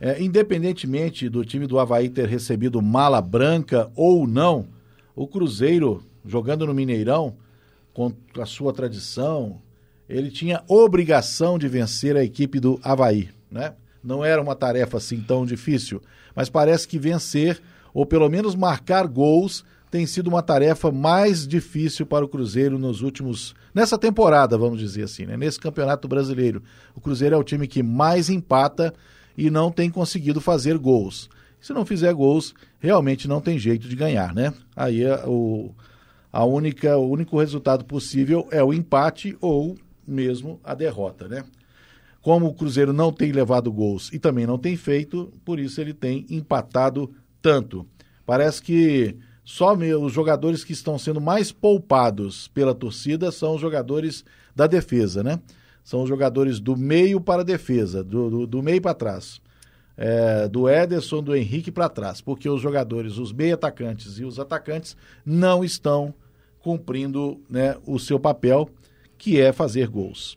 É, 0.00 0.22
independentemente 0.22 1.28
do 1.28 1.44
time 1.44 1.66
do 1.66 1.78
Havaí 1.78 2.08
ter 2.08 2.28
recebido 2.28 2.80
mala 2.80 3.20
branca 3.20 3.90
ou 3.96 4.26
não, 4.26 4.66
o 5.14 5.26
Cruzeiro, 5.26 6.02
jogando 6.24 6.66
no 6.66 6.74
Mineirão, 6.74 7.34
com 7.92 8.12
a 8.40 8.46
sua 8.46 8.72
tradição, 8.72 9.60
ele 10.08 10.30
tinha 10.30 10.62
obrigação 10.68 11.58
de 11.58 11.66
vencer 11.66 12.16
a 12.16 12.22
equipe 12.22 12.60
do 12.60 12.78
Havaí, 12.82 13.28
né? 13.50 13.74
Não 14.02 14.24
era 14.24 14.40
uma 14.40 14.54
tarefa 14.54 14.96
assim 14.98 15.20
tão 15.20 15.44
difícil, 15.44 16.00
mas 16.34 16.48
parece 16.48 16.86
que 16.86 16.98
vencer, 16.98 17.60
ou 17.92 18.06
pelo 18.06 18.28
menos 18.28 18.54
marcar 18.54 19.06
gols, 19.08 19.64
tem 19.90 20.06
sido 20.06 20.28
uma 20.28 20.42
tarefa 20.42 20.90
mais 20.90 21.46
difícil 21.46 22.06
para 22.06 22.24
o 22.24 22.28
Cruzeiro 22.28 22.78
nos 22.78 23.00
últimos. 23.00 23.54
nessa 23.74 23.98
temporada, 23.98 24.58
vamos 24.58 24.78
dizer 24.78 25.04
assim, 25.04 25.26
né? 25.26 25.36
nesse 25.36 25.58
campeonato 25.58 26.06
brasileiro. 26.06 26.62
O 26.94 27.00
Cruzeiro 27.00 27.34
é 27.34 27.38
o 27.38 27.44
time 27.44 27.66
que 27.66 27.82
mais 27.82 28.28
empata 28.28 28.92
e 29.36 29.50
não 29.50 29.70
tem 29.70 29.90
conseguido 29.90 30.40
fazer 30.40 30.76
gols. 30.76 31.30
Se 31.60 31.72
não 31.72 31.84
fizer 31.84 32.12
gols, 32.12 32.54
realmente 32.78 33.26
não 33.26 33.40
tem 33.40 33.58
jeito 33.58 33.88
de 33.88 33.96
ganhar, 33.96 34.34
né? 34.34 34.52
Aí 34.76 35.02
é 35.02 35.24
o, 35.26 35.72
a 36.32 36.44
única, 36.44 36.96
o 36.96 37.10
único 37.10 37.38
resultado 37.38 37.84
possível 37.84 38.46
é 38.50 38.62
o 38.62 38.72
empate 38.72 39.36
ou 39.40 39.76
mesmo 40.06 40.60
a 40.62 40.74
derrota, 40.74 41.26
né? 41.26 41.44
Como 42.20 42.46
o 42.46 42.54
Cruzeiro 42.54 42.92
não 42.92 43.12
tem 43.12 43.32
levado 43.32 43.72
gols 43.72 44.10
e 44.12 44.18
também 44.18 44.46
não 44.46 44.58
tem 44.58 44.76
feito, 44.76 45.32
por 45.44 45.58
isso 45.58 45.80
ele 45.80 45.94
tem 45.94 46.26
empatado 46.28 47.12
tanto. 47.40 47.86
Parece 48.26 48.60
que 48.62 49.16
só 49.50 49.72
os 49.72 50.12
jogadores 50.12 50.62
que 50.62 50.74
estão 50.74 50.98
sendo 50.98 51.22
mais 51.22 51.50
poupados 51.50 52.48
pela 52.48 52.74
torcida 52.74 53.32
são 53.32 53.54
os 53.54 53.60
jogadores 53.62 54.22
da 54.54 54.66
defesa, 54.66 55.22
né? 55.22 55.40
São 55.82 56.02
os 56.02 56.08
jogadores 56.10 56.60
do 56.60 56.76
meio 56.76 57.18
para 57.18 57.40
a 57.40 57.44
defesa, 57.44 58.04
do, 58.04 58.28
do, 58.28 58.46
do 58.46 58.62
meio 58.62 58.82
para 58.82 58.92
trás. 58.92 59.40
É, 59.96 60.46
do 60.48 60.68
Ederson, 60.68 61.22
do 61.22 61.34
Henrique 61.34 61.70
para 61.70 61.88
trás, 61.88 62.20
porque 62.20 62.46
os 62.46 62.60
jogadores, 62.60 63.16
os 63.16 63.32
meio 63.32 63.54
atacantes 63.54 64.18
e 64.18 64.24
os 64.24 64.38
atacantes 64.38 64.94
não 65.24 65.64
estão 65.64 66.12
cumprindo 66.60 67.40
né, 67.48 67.74
o 67.86 67.98
seu 67.98 68.20
papel, 68.20 68.68
que 69.16 69.40
é 69.40 69.50
fazer 69.50 69.88
gols. 69.88 70.36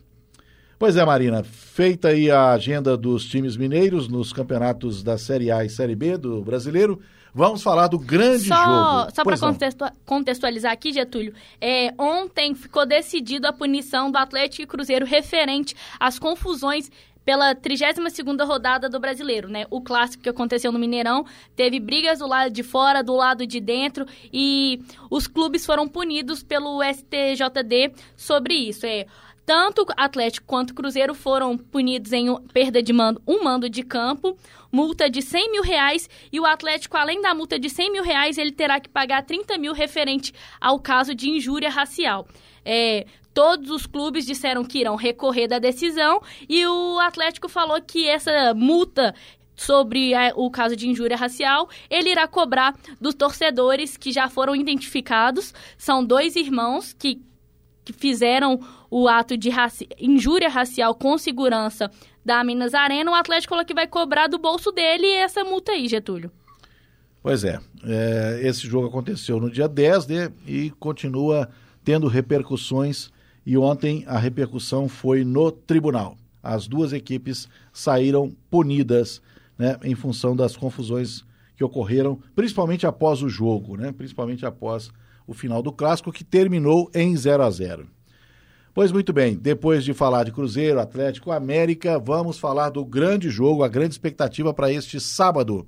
Pois 0.82 0.98
é, 0.98 1.06
Marina, 1.06 1.44
feita 1.44 2.08
aí 2.08 2.32
a 2.32 2.54
agenda 2.54 2.98
dos 2.98 3.24
times 3.26 3.56
mineiros 3.56 4.08
nos 4.08 4.34
campeonatos 4.34 5.04
da 5.04 5.16
Série 5.16 5.52
A 5.52 5.64
e 5.64 5.70
Série 5.70 5.94
B 5.94 6.18
do 6.18 6.42
brasileiro, 6.42 7.00
Vamos 7.34 7.64
falar 7.64 7.88
do 7.88 7.98
grande 7.98 8.48
só, 8.48 8.56
jogo. 8.56 9.16
Só 9.16 9.24
para 9.24 9.94
contextualizar 10.04 10.72
aqui, 10.74 10.92
Getúlio, 10.92 11.34
é, 11.62 11.94
ontem 11.98 12.54
ficou 12.54 12.86
decidido 12.86 13.48
a 13.48 13.54
punição 13.54 14.12
do 14.12 14.18
Atlético 14.18 14.64
e 14.64 14.66
Cruzeiro 14.66 15.06
referente 15.06 15.74
às 15.98 16.20
confusões 16.20 16.92
pela 17.24 17.56
32ª 17.56 18.46
rodada 18.46 18.90
do 18.90 19.00
Brasileiro, 19.00 19.48
né? 19.48 19.66
O 19.70 19.82
clássico 19.82 20.24
que 20.24 20.30
aconteceu 20.30 20.72
no 20.72 20.80
Mineirão 20.80 21.26
teve 21.56 21.80
brigas 21.80 22.20
do 22.20 22.28
lado 22.28 22.52
de 22.52 22.64
fora, 22.64 23.04
do 23.04 23.16
lado 23.16 23.46
de 23.46 23.60
dentro 23.60 24.06
e 24.34 24.82
os 25.10 25.28
clubes 25.28 25.66
foram 25.66 25.88
punidos 25.88 26.44
pelo 26.44 26.82
STJD 26.84 27.94
sobre 28.18 28.56
isso. 28.56 28.86
É, 28.86 29.06
tanto 29.46 29.86
Atlético 29.98 30.46
quanto 30.48 30.74
Cruzeiro 30.74 31.14
foram 31.14 31.58
punidos 31.58 32.14
em 32.14 32.34
perda 32.54 32.82
de 32.82 32.94
mando, 32.94 33.22
um 33.28 33.44
mando 33.44 33.70
de 33.70 33.84
campo, 33.84 34.38
multa 34.72 35.10
de 35.10 35.22
100 35.22 35.52
mil 35.52 35.64
reais 35.64 36.10
e 36.32 36.40
o 36.40 36.46
Atlético, 36.46 36.98
além 36.98 37.22
da 37.22 37.34
multa 37.34 37.60
de 37.60 37.70
100 37.70 37.92
mil 37.92 38.04
reais, 38.04 38.38
ele 38.38 38.52
terá 38.52 38.80
que 38.80 38.90
pagar 38.90 39.24
30 39.24 39.58
mil 39.58 39.74
referente 39.74 40.34
ao 40.60 40.80
caso 40.80 41.14
de 41.14 41.30
injúria 41.30 41.70
racial. 41.70 42.28
É, 42.64 43.06
todos 43.34 43.70
os 43.72 43.86
clubes 43.86 44.26
disseram 44.26 44.64
que 44.64 44.80
irão 44.80 44.96
recorrer 44.96 45.48
da 45.48 45.60
decisão 45.60 46.22
e 46.48 46.66
o 46.66 47.00
Atlético 47.00 47.50
falou 47.50 47.82
que 47.82 48.08
essa 48.08 48.54
multa 48.54 49.14
sobre 49.56 50.14
a, 50.16 50.34
o 50.36 50.50
caso 50.50 50.76
de 50.76 50.88
injúria 50.90 51.16
racial, 51.16 51.70
ele 51.90 52.10
irá 52.10 52.28
cobrar 52.28 52.76
dos 53.00 53.14
torcedores 53.14 53.96
que 53.96 54.12
já 54.12 54.28
foram 54.28 54.56
identificados. 54.56 55.54
São 55.78 56.04
dois 56.04 56.36
irmãos 56.36 56.94
que, 56.94 57.22
que 57.86 57.94
fizeram 57.94 58.60
o 58.92 59.08
ato 59.08 59.38
de 59.38 59.50
raci 59.50 59.88
injúria 59.98 60.50
racial 60.50 60.94
com 60.94 61.18
segurança 61.18 61.90
da 62.24 62.44
Minas 62.44 62.74
Arena, 62.74 63.10
o 63.10 63.16
Atlético 63.16 63.52
falou 63.52 63.66
que 63.66 63.74
vai 63.74 63.88
cobrar 63.88 64.28
do 64.28 64.38
bolso 64.38 64.72
dele 64.72 65.08
essa 65.08 65.46
multa 65.46 65.72
aí, 65.72 65.88
Getúlio. 65.88 66.30
Pois 67.24 67.44
é, 67.44 67.60
é, 67.84 68.42
esse 68.44 68.68
jogo 68.68 68.88
aconteceu 68.88 69.40
no 69.40 69.50
dia 69.50 69.68
10 69.68 70.08
né, 70.08 70.32
e 70.46 70.72
continua 70.72 71.50
tendo 71.84 72.08
repercussões 72.08 73.10
e 73.46 73.58
ontem 73.58 74.04
a 74.08 74.20
repercussão 74.20 74.90
foi 74.90 75.24
no 75.24 75.52
tribunal. 75.52 76.18
As 76.44 76.68
duas 76.68 76.92
equipes 76.92 77.48
saíram 77.72 78.36
punidas 78.50 79.22
né, 79.58 79.78
em 79.84 79.96
função 79.96 80.36
das 80.36 80.56
confusões 80.56 81.24
que 81.56 81.64
ocorreram, 81.64 82.20
principalmente 82.36 82.86
após 82.86 83.22
o 83.22 83.30
jogo, 83.30 83.78
né, 83.78 83.92
principalmente 83.92 84.46
após 84.46 84.92
o 85.26 85.34
final 85.34 85.62
do 85.62 85.72
clássico 85.72 86.12
que 86.12 86.24
terminou 86.24 86.90
em 86.94 87.16
0 87.16 87.44
a 87.44 87.50
0. 87.50 87.88
Pois 88.74 88.90
muito 88.90 89.12
bem, 89.12 89.36
depois 89.36 89.84
de 89.84 89.94
falar 89.94 90.24
de 90.24 90.32
Cruzeiro, 90.32 90.80
Atlético, 90.80 91.32
América, 91.32 92.00
vamos 92.00 92.40
falar 92.40 92.70
do 92.70 92.86
grande 92.86 93.30
jogo, 93.30 93.64
a 93.64 93.68
grande 93.68 93.94
expectativa 93.94 94.54
para 94.54 94.72
este 94.72 94.98
sábado. 94.98 95.68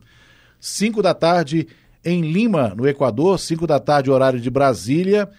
5 0.57 1.01
da 1.01 1.13
tarde 1.13 1.67
em 2.05 2.21
Lima, 2.21 2.73
no 2.73 2.87
Equador, 2.87 3.37
5 3.37 3.67
da 3.67 3.77
tarde, 3.77 4.09
horário 4.09 4.39
de 4.39 4.49
Brasília, 4.49 5.29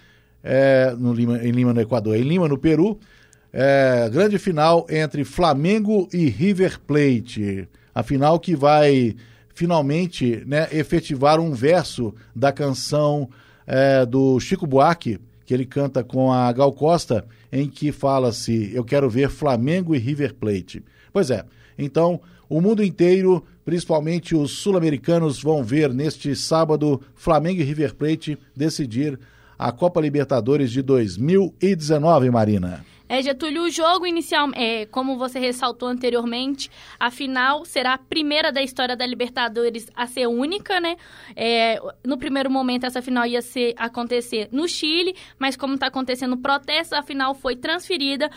é, 0.42 0.94
no 0.98 1.14
Lima, 1.14 1.38
em 1.38 1.52
Lima, 1.52 1.72
no 1.72 1.80
Equador, 1.80 2.14
em 2.16 2.22
Lima, 2.22 2.46
no 2.46 2.58
Peru. 2.58 3.00
É, 3.50 4.10
grande 4.12 4.38
final 4.38 4.86
entre 4.90 5.24
Flamengo 5.24 6.06
e 6.12 6.28
River 6.28 6.78
Plate. 6.80 7.66
A 7.94 8.02
final 8.02 8.38
que 8.38 8.54
vai 8.54 9.16
finalmente 9.54 10.42
né, 10.46 10.68
efetivar 10.70 11.40
um 11.40 11.52
verso 11.52 12.14
da 12.36 12.52
canção 12.52 13.30
é, 13.66 14.04
do 14.04 14.38
Chico 14.38 14.66
Buarque, 14.66 15.18
que 15.46 15.54
ele 15.54 15.64
canta 15.64 16.02
com 16.04 16.30
a 16.30 16.52
Gal 16.52 16.72
Costa, 16.72 17.24
em 17.54 17.68
que 17.68 17.92
fala-se: 17.92 18.72
Eu 18.74 18.84
quero 18.84 19.08
ver 19.08 19.30
Flamengo 19.30 19.94
e 19.94 19.98
River 19.98 20.34
Plate. 20.34 20.82
Pois 21.12 21.30
é, 21.30 21.44
então 21.78 22.20
o 22.48 22.60
mundo 22.60 22.82
inteiro, 22.82 23.44
principalmente 23.64 24.34
os 24.34 24.50
sul-americanos, 24.50 25.40
vão 25.40 25.62
ver 25.62 25.94
neste 25.94 26.34
sábado 26.34 27.00
Flamengo 27.14 27.60
e 27.60 27.64
River 27.64 27.94
Plate 27.94 28.36
decidir 28.54 29.18
a 29.56 29.70
Copa 29.70 30.00
Libertadores 30.00 30.72
de 30.72 30.82
2019, 30.82 32.28
Marina. 32.30 32.84
É, 33.06 33.20
Getúlio, 33.20 33.64
o 33.64 33.70
jogo 33.70 34.06
inicial, 34.06 34.48
é, 34.54 34.86
como 34.86 35.18
você 35.18 35.38
ressaltou 35.38 35.88
anteriormente, 35.88 36.70
a 36.98 37.10
final 37.10 37.62
será 37.64 37.94
a 37.94 37.98
primeira 37.98 38.50
da 38.50 38.62
história 38.62 38.96
da 38.96 39.04
Libertadores 39.04 39.90
a 39.94 40.06
ser 40.06 40.26
única, 40.26 40.80
né? 40.80 40.96
É, 41.36 41.78
no 42.02 42.16
primeiro 42.16 42.50
momento, 42.50 42.86
essa 42.86 43.02
final 43.02 43.26
ia 43.26 43.42
ser, 43.42 43.74
acontecer 43.76 44.48
no 44.50 44.66
Chile, 44.66 45.14
mas 45.38 45.54
como 45.54 45.74
está 45.74 45.88
acontecendo 45.88 46.38
protesto, 46.38 46.94
a 46.94 47.02
final 47.02 47.34
foi 47.34 47.56
transferida 47.56 48.30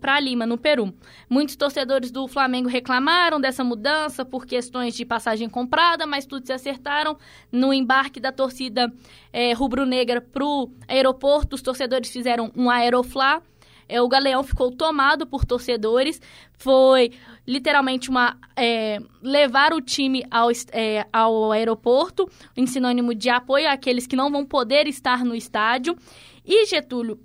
para 0.00 0.18
Lima, 0.18 0.44
no 0.44 0.58
Peru. 0.58 0.92
Muitos 1.30 1.54
torcedores 1.54 2.10
do 2.10 2.26
Flamengo 2.26 2.68
reclamaram 2.68 3.40
dessa 3.40 3.62
mudança 3.62 4.24
por 4.24 4.44
questões 4.44 4.96
de 4.96 5.04
passagem 5.04 5.48
comprada, 5.48 6.04
mas 6.04 6.26
tudo 6.26 6.44
se 6.44 6.52
acertaram. 6.52 7.16
No 7.52 7.72
embarque 7.72 8.18
da 8.18 8.32
torcida 8.32 8.92
é, 9.32 9.52
rubro-negra 9.52 10.20
para 10.20 10.44
o 10.44 10.68
aeroporto, 10.88 11.54
os 11.54 11.62
torcedores 11.62 12.10
fizeram 12.10 12.50
um 12.56 12.68
aeroflá 12.68 13.40
é, 13.88 14.00
o 14.00 14.08
Galeão 14.08 14.42
ficou 14.42 14.70
tomado 14.70 15.26
por 15.26 15.44
torcedores. 15.44 16.20
Foi 16.52 17.12
literalmente 17.46 18.08
uma 18.08 18.36
é, 18.56 18.98
levar 19.22 19.72
o 19.72 19.80
time 19.80 20.24
ao, 20.30 20.50
é, 20.72 21.06
ao 21.12 21.52
aeroporto, 21.52 22.28
em 22.56 22.66
sinônimo 22.66 23.14
de 23.14 23.28
apoio 23.28 23.68
àqueles 23.70 24.06
que 24.06 24.16
não 24.16 24.30
vão 24.30 24.44
poder 24.44 24.86
estar 24.86 25.24
no 25.24 25.34
estádio. 25.34 25.96
E 26.44 26.66
Getúlio, 26.66 27.18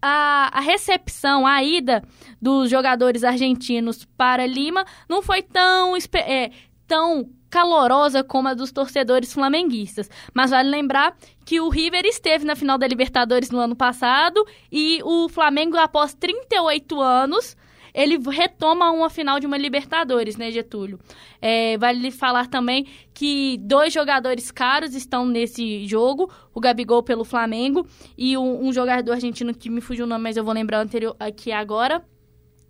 a, 0.00 0.50
a, 0.58 0.60
recepção, 0.60 1.46
a 1.46 1.62
ida 1.62 2.02
dos 2.40 2.70
jogadores 2.70 3.24
argentinos 3.24 4.04
para 4.16 4.46
Lima 4.46 4.84
não 5.08 5.22
foi 5.22 5.42
tão, 5.42 5.94
é, 6.14 6.50
tão 6.86 7.28
calorosa 7.50 8.22
como 8.22 8.48
a 8.48 8.54
dos 8.54 8.72
torcedores 8.72 9.32
flamenguistas. 9.32 10.10
Mas 10.34 10.50
vale 10.50 10.68
lembrar 10.68 11.16
que 11.44 11.60
o 11.60 11.68
River 11.68 12.04
esteve 12.04 12.44
na 12.44 12.54
final 12.56 12.78
da 12.78 12.86
Libertadores 12.86 13.50
no 13.50 13.58
ano 13.58 13.74
passado 13.74 14.44
e 14.70 15.00
o 15.04 15.28
Flamengo, 15.28 15.76
após 15.76 16.14
38 16.14 17.00
anos, 17.00 17.56
ele 17.94 18.18
retoma 18.30 18.90
uma 18.90 19.10
final 19.10 19.40
de 19.40 19.46
uma 19.46 19.56
Libertadores, 19.56 20.36
né, 20.36 20.50
Getúlio? 20.50 20.98
É, 21.40 21.76
vale 21.78 22.10
falar 22.10 22.46
também 22.46 22.86
que 23.14 23.58
dois 23.58 23.92
jogadores 23.92 24.50
caros 24.50 24.94
estão 24.94 25.26
nesse 25.26 25.86
jogo, 25.86 26.30
o 26.54 26.60
Gabigol 26.60 27.02
pelo 27.02 27.24
Flamengo 27.24 27.86
e 28.16 28.36
um, 28.36 28.66
um 28.66 28.72
jogador 28.72 29.12
argentino 29.12 29.54
que 29.54 29.70
me 29.70 29.80
fugiu 29.80 30.04
o 30.04 30.08
nome, 30.08 30.22
mas 30.22 30.36
eu 30.36 30.44
vou 30.44 30.54
lembrar 30.54 30.80
anterior 30.80 31.16
aqui 31.18 31.50
agora. 31.50 32.04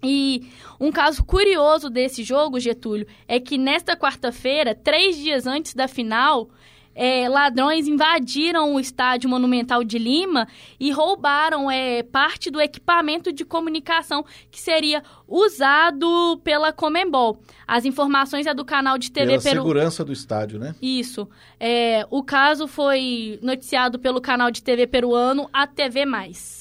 E 0.03 0.49
um 0.79 0.93
caso 0.93 1.25
curioso 1.25 1.91
desse 1.91 2.23
jogo, 2.23 2.61
Getúlio, 2.61 3.07
é 3.27 3.41
que 3.41 3.59
nesta 3.59 3.97
quarta-feira, 3.97 4.75
três 4.75 5.17
dias 5.17 5.47
antes 5.47 5.75
da 5.75 5.89
final, 5.89 6.51
é, 6.99 7.29
ladrões 7.29 7.87
invadiram 7.87 8.75
o 8.75 8.81
estádio 8.81 9.31
Monumental 9.31 9.85
de 9.85 9.99
Lima 9.99 10.49
e 10.81 10.91
roubaram 10.91 11.71
é, 11.71 12.03
parte 12.03 12.51
do 12.51 12.61
equipamento 12.61 13.33
de 13.33 13.45
comunicação 13.45 14.25
que 14.51 14.61
seria 14.61 15.05
usado 15.29 16.41
pela 16.43 16.73
Comembol. 16.73 17.41
As 17.69 17.85
informações 17.85 18.47
é 18.49 18.53
do 18.53 18.65
canal 18.65 18.99
de 18.99 19.13
TV 19.13 19.29
pela 19.29 19.43
Peru... 19.43 19.63
segurança 19.63 20.05
do 20.05 20.13
estádio, 20.13 20.59
né? 20.59 20.75
Isso. 20.83 21.29
É, 21.61 22.05
o 22.11 22.21
caso 22.25 22.67
foi 22.67 23.39
noticiado 23.43 23.97
pelo 24.01 24.21
canal 24.21 24.51
de 24.51 24.61
TV 24.61 24.85
peruano, 24.85 25.49
a 25.53 25.69
TV 25.69 26.05
Mais. 26.05 26.58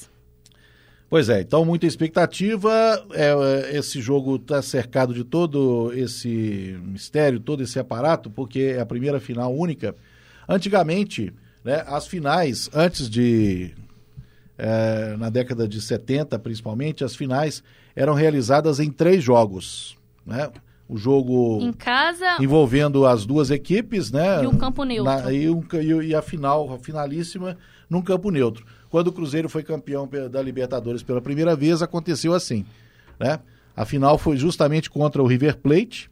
Pois 1.10 1.28
é, 1.28 1.40
então 1.40 1.64
muita 1.64 1.86
expectativa. 1.86 2.70
É, 3.12 3.76
esse 3.76 4.00
jogo 4.00 4.36
está 4.36 4.60
cercado 4.60 5.14
de 5.14 5.24
todo 5.24 5.92
esse 5.94 6.78
mistério, 6.82 7.40
todo 7.40 7.62
esse 7.62 7.78
aparato, 7.78 8.30
porque 8.30 8.74
é 8.76 8.80
a 8.80 8.86
primeira 8.86 9.18
final 9.18 9.54
única 9.54 9.94
Antigamente, 10.48 11.32
né, 11.62 11.84
as 11.86 12.06
finais, 12.06 12.70
antes 12.72 13.10
de. 13.10 13.74
É, 14.56 15.14
na 15.16 15.30
década 15.30 15.68
de 15.68 15.80
70, 15.80 16.36
principalmente, 16.38 17.04
as 17.04 17.14
finais 17.14 17.62
eram 17.94 18.14
realizadas 18.14 18.80
em 18.80 18.90
três 18.90 19.22
jogos. 19.22 19.96
Né? 20.26 20.50
O 20.88 20.96
jogo. 20.96 21.60
Em 21.60 21.72
casa. 21.72 22.38
Envolvendo 22.40 23.06
as 23.06 23.26
duas 23.26 23.50
equipes, 23.50 24.10
né? 24.10 24.42
E 24.42 24.46
um 24.46 24.56
campo 24.56 24.82
neutro. 24.84 25.04
Na, 25.04 25.30
e, 25.30 25.48
um, 25.50 25.62
e, 26.02 26.14
a 26.14 26.22
final, 26.22 26.72
a 26.72 26.78
finalíssima, 26.78 27.56
num 27.88 28.00
campo 28.00 28.30
neutro. 28.30 28.64
Quando 28.90 29.08
o 29.08 29.12
Cruzeiro 29.12 29.48
foi 29.48 29.62
campeão 29.62 30.08
da 30.30 30.42
Libertadores 30.42 31.02
pela 31.02 31.20
primeira 31.20 31.54
vez, 31.54 31.82
aconteceu 31.82 32.32
assim. 32.32 32.64
Né? 33.18 33.38
A 33.76 33.84
final 33.84 34.18
foi 34.18 34.36
justamente 34.36 34.90
contra 34.90 35.22
o 35.22 35.26
River 35.26 35.58
Plate. 35.58 36.10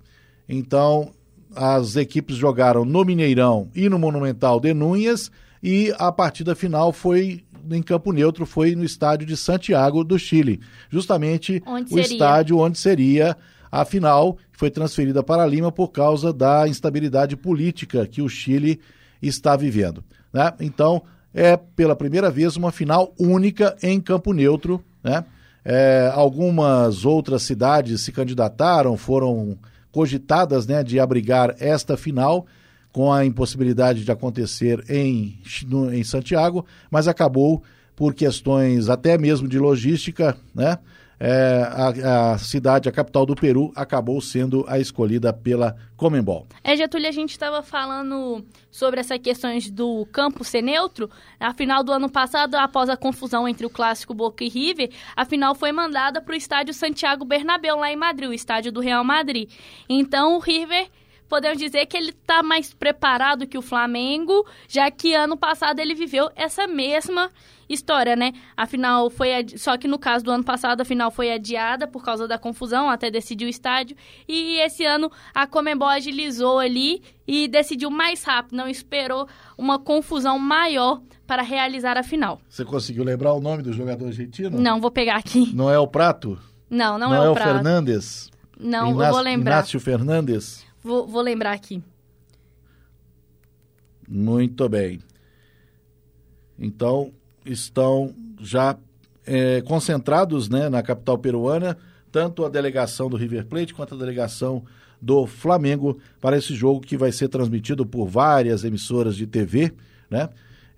Então, 0.49 1.13
as 1.55 1.97
equipes 1.97 2.37
jogaram 2.37 2.85
no 2.85 3.05
Mineirão 3.05 3.69
e 3.75 3.89
no 3.89 3.99
Monumental 3.99 4.61
de 4.61 4.75
Núñez 4.75 5.31
e 5.63 5.93
a 5.99 6.13
partida 6.13 6.55
final 6.55 6.93
foi 6.93 7.45
em 7.71 7.83
campo 7.83 8.13
neutro, 8.13 8.47
foi 8.47 8.75
no 8.77 8.85
estádio 8.85 9.27
de 9.27 9.37
Santiago 9.37 10.05
do 10.05 10.19
Chile, 10.19 10.61
justamente 10.89 11.63
onde 11.67 11.87
o 11.93 11.97
seria? 11.97 12.13
estádio 12.13 12.59
onde 12.59 12.79
seria 12.79 13.37
a 13.71 13.85
final, 13.85 14.39
foi 14.53 14.71
transferida 14.71 15.23
para 15.23 15.47
Lima 15.47 15.73
por 15.73 15.89
causa 15.89 16.33
da 16.33 16.69
instabilidade 16.69 17.37
política 17.37 18.07
que 18.07 18.23
o 18.23 18.29
Chile 18.29 18.81
está 19.21 19.57
vivendo. 19.57 20.05
Né? 20.33 20.53
Então, 20.61 21.03
é 21.37 21.55
pela 21.55 21.95
primeira 21.95 22.31
vez 22.31 22.57
uma 22.57 22.73
final 22.73 23.15
única 23.21 23.77
em 23.83 24.01
campo 24.01 24.33
neutro. 24.33 24.83
Né? 25.05 25.23
É, 25.63 26.11
algumas 26.15 27.05
outras 27.05 27.43
cidades 27.43 28.01
se 28.01 28.11
candidataram, 28.11 28.97
foram 28.97 29.59
cogitadas 29.93 30.67
né, 30.67 30.83
de 30.83 30.99
abrigar 30.99 31.55
esta 31.61 31.95
final, 31.97 32.47
com 32.91 33.13
a 33.13 33.27
impossibilidade 33.27 34.03
de 34.05 34.11
acontecer 34.11 34.83
em, 34.89 35.39
no, 35.67 35.93
em 35.93 36.03
Santiago, 36.03 36.65
mas 36.91 37.07
acabou 37.07 37.63
por 37.95 38.15
questões 38.15 38.89
até 38.89 39.19
mesmo 39.19 39.47
de 39.47 39.59
logística, 39.59 40.35
né? 40.55 40.79
É, 41.19 41.63
a, 41.63 42.33
a, 42.33 42.39
cidade, 42.39 42.89
a 42.89 42.93
capital 42.93 43.25
do 43.25 43.35
Peru, 43.35 43.73
acabou 43.75 44.21
sendo 44.21 44.65
a 44.69 44.79
escolhida 44.79 45.33
pela 45.33 45.77
Comembol. 45.97 46.47
É, 46.63 46.77
Getúlio, 46.77 47.09
a 47.09 47.13
gente 47.13 47.31
estava 47.31 47.63
falando 47.63 48.45
sobre 48.71 49.01
essas 49.01 49.19
questões 49.19 49.71
do 49.71 50.07
campo 50.13 50.45
ser 50.45 50.63
neutro. 50.63 51.09
A 51.41 51.55
final 51.55 51.83
do 51.83 51.93
ano 51.93 52.11
passado, 52.11 52.55
após 52.57 52.91
a 52.91 52.97
confusão 52.97 53.49
entre 53.49 53.65
o 53.65 53.71
clássico 53.71 54.13
Boca 54.13 54.45
e 54.45 54.49
River, 54.49 54.91
a 55.17 55.25
final 55.25 55.55
foi 55.55 55.73
mandada 55.73 56.21
para 56.21 56.35
o 56.35 56.37
estádio 56.37 56.75
Santiago 56.75 57.25
Bernabéu, 57.25 57.77
lá 57.77 57.91
em 57.91 57.97
Madrid, 57.97 58.29
o 58.29 58.35
estádio 58.35 58.71
do 58.71 58.81
Real 58.81 59.03
Madrid. 59.03 59.51
Então, 59.89 60.37
o 60.37 60.39
River 60.39 60.89
podemos 61.29 61.59
dizer 61.59 61.87
que 61.87 61.97
ele 61.97 62.11
está 62.11 62.43
mais 62.43 62.73
preparado 62.73 63.47
que 63.47 63.59
o 63.59 63.63
Flamengo, 63.63 64.47
já 64.69 64.91
que 64.91 65.15
ano 65.15 65.37
passado 65.37 65.79
ele 65.81 65.95
viveu 65.95 66.31
essa 66.35 66.67
mesma 66.67 67.31
história, 67.69 68.15
né? 68.15 68.33
A 68.57 68.67
final 68.67 69.11
foi 69.11 69.35
adi... 69.35 69.59
só 69.59 69.77
que 69.77 69.89
no 69.89 69.99
caso 69.99 70.25
do 70.25 70.31
ano 70.31 70.45
passado 70.45 70.81
a 70.81 70.85
final 70.85 71.11
foi 71.11 71.33
adiada 71.33 71.87
por 71.87 72.05
causa 72.05 72.29
da 72.29 72.39
confusão 72.39 72.89
até 72.89 73.11
decidir 73.11 73.45
o 73.45 73.49
estádio 73.49 73.97
e 74.29 74.59
esse 74.61 74.85
ano 74.85 75.11
a 75.35 75.47
Comembol 75.47 75.89
agilizou 75.89 76.59
ali 76.59 77.03
e 77.27 77.49
decidiu 77.49 77.91
mais 77.91 78.23
rápido, 78.23 78.57
não 78.57 78.69
esperou 78.69 79.29
uma 79.59 79.79
confusão 79.79 80.39
maior 80.39 81.01
para 81.27 81.43
realizar 81.43 81.99
a 81.99 82.05
final. 82.05 82.41
Você 82.49 82.65
conseguiu 82.65 83.03
lembrar 83.03 83.33
o 83.33 83.41
nome 83.41 83.63
do 83.63 83.73
jogador 83.73 84.07
argentino? 84.07 84.61
Não, 84.61 84.81
vou 84.81 84.91
pegar 84.91 85.17
aqui. 85.17 85.53
Não 85.53 85.69
é 85.69 85.79
o 85.79 85.89
Prato? 85.89 86.39
Não, 86.71 86.97
não, 86.99 87.11
não 87.11 87.23
é, 87.23 87.27
é 87.27 87.29
o, 87.29 87.33
o 87.33 87.35
Prato. 87.35 87.55
Fernandes? 87.55 88.31
Não, 88.59 88.91
Inácio, 88.91 89.03
eu 89.03 89.13
vou 89.13 89.21
lembrar. 89.21 89.53
Inácio 89.57 89.81
Fernandes? 89.81 90.66
Vou, 90.87 91.05
vou 91.05 91.21
lembrar 91.21 91.51
aqui. 91.51 91.83
Muito 94.09 94.69
bem. 94.69 95.01
Então, 96.57 97.13
estão 97.45 98.15
já 98.41 98.79
é, 99.27 99.63
concentrados 99.63 100.49
né, 100.49 100.69
na 100.69 100.85
capital 100.85 101.19
peruana, 101.19 101.77
tanto 102.13 102.45
a 102.45 102.49
delegação 102.49 103.11
do 103.11 103.17
River 103.17 103.47
Plate 103.47 103.75
quanto 103.75 103.97
a 103.97 103.99
delegação 103.99 104.65
do 105.03 105.27
Flamengo 105.27 105.99
para 106.21 106.39
esse 106.39 106.55
jogo 106.55 106.81
que 106.81 106.97
vai 106.97 107.11
ser 107.11 107.27
transmitido 107.27 107.85
por 107.85 108.07
várias 108.07 108.63
emissoras 108.63 109.17
de 109.17 109.27
TV, 109.27 109.75
né? 110.09 110.29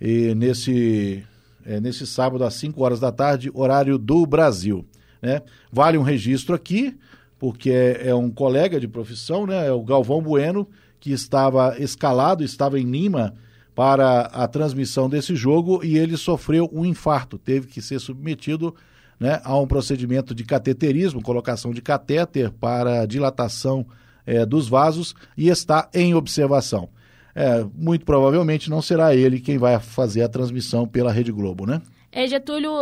E 0.01 0.35
nesse, 0.35 1.23
é, 1.67 1.81
nesse 1.81 2.07
sábado 2.07 2.45
às 2.45 2.55
5 2.55 2.83
horas 2.83 2.99
da 2.99 3.13
tarde, 3.13 3.51
horário 3.53 3.99
do 3.99 4.25
Brasil. 4.25 4.87
Né? 5.21 5.43
Vale 5.71 5.99
um 5.99 6.03
registro 6.03 6.55
aqui, 6.55 6.97
porque 7.39 7.71
é, 7.71 8.09
é 8.09 8.15
um 8.15 8.31
colega 8.31 8.81
de 8.81 8.89
profissão, 8.89 9.47
né? 9.47 9.67
É 9.67 9.73
o 9.73 9.83
Galvão 9.83 10.21
Bueno, 10.21 10.69
que 10.99 11.13
estava 11.13 11.77
escalado, 11.79 12.43
estava 12.43 12.79
em 12.79 12.91
Lima 12.91 13.35
para 13.75 14.23
a 14.23 14.49
transmissão 14.49 15.09
desse 15.09 15.37
jogo 15.37 15.85
e 15.85 15.97
ele 15.97 16.17
sofreu 16.17 16.69
um 16.73 16.85
infarto, 16.85 17.39
teve 17.39 17.69
que 17.69 17.81
ser 17.81 18.01
submetido 18.01 18.75
né, 19.21 19.41
a 19.45 19.57
um 19.57 19.67
procedimento 19.67 20.35
de 20.35 20.45
cateterismo, 20.45 21.23
colocação 21.23 21.73
de 21.73 21.81
catéter 21.81 22.51
para 22.51 23.07
dilatação 23.07 23.87
é, 24.27 24.45
dos 24.45 24.69
vasos 24.69 25.15
e 25.37 25.49
está 25.49 25.89
em 25.95 26.15
observação. 26.15 26.89
É, 27.35 27.65
muito 27.73 28.05
provavelmente 28.05 28.69
não 28.69 28.83
será 28.83 29.15
ele 29.15 29.39
quem 29.39 29.59
vai 29.59 29.79
fazer 29.79 30.23
a 30.23 30.29
transmissão 30.29 30.87
pela 30.87 31.13
Rede 31.13 31.31
Globo, 31.31 31.65
né? 31.65 31.81
É, 32.11 32.27
Getúlio, 32.27 32.73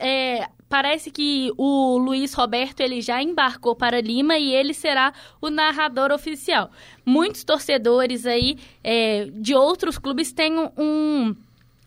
é, 0.00 0.46
parece 0.68 1.10
que 1.10 1.50
o 1.56 1.96
Luiz 1.98 2.34
Roberto 2.34 2.80
ele 2.80 3.00
já 3.00 3.22
embarcou 3.22 3.74
para 3.74 4.00
Lima 4.00 4.38
e 4.38 4.54
ele 4.54 4.74
será 4.74 5.12
o 5.40 5.50
narrador 5.50 6.12
oficial. 6.12 6.70
Muitos 7.04 7.44
torcedores 7.44 8.26
aí 8.26 8.58
é, 8.84 9.26
de 9.32 9.54
outros 9.54 9.98
clubes 9.98 10.32
têm 10.32 10.54
um 10.76 11.34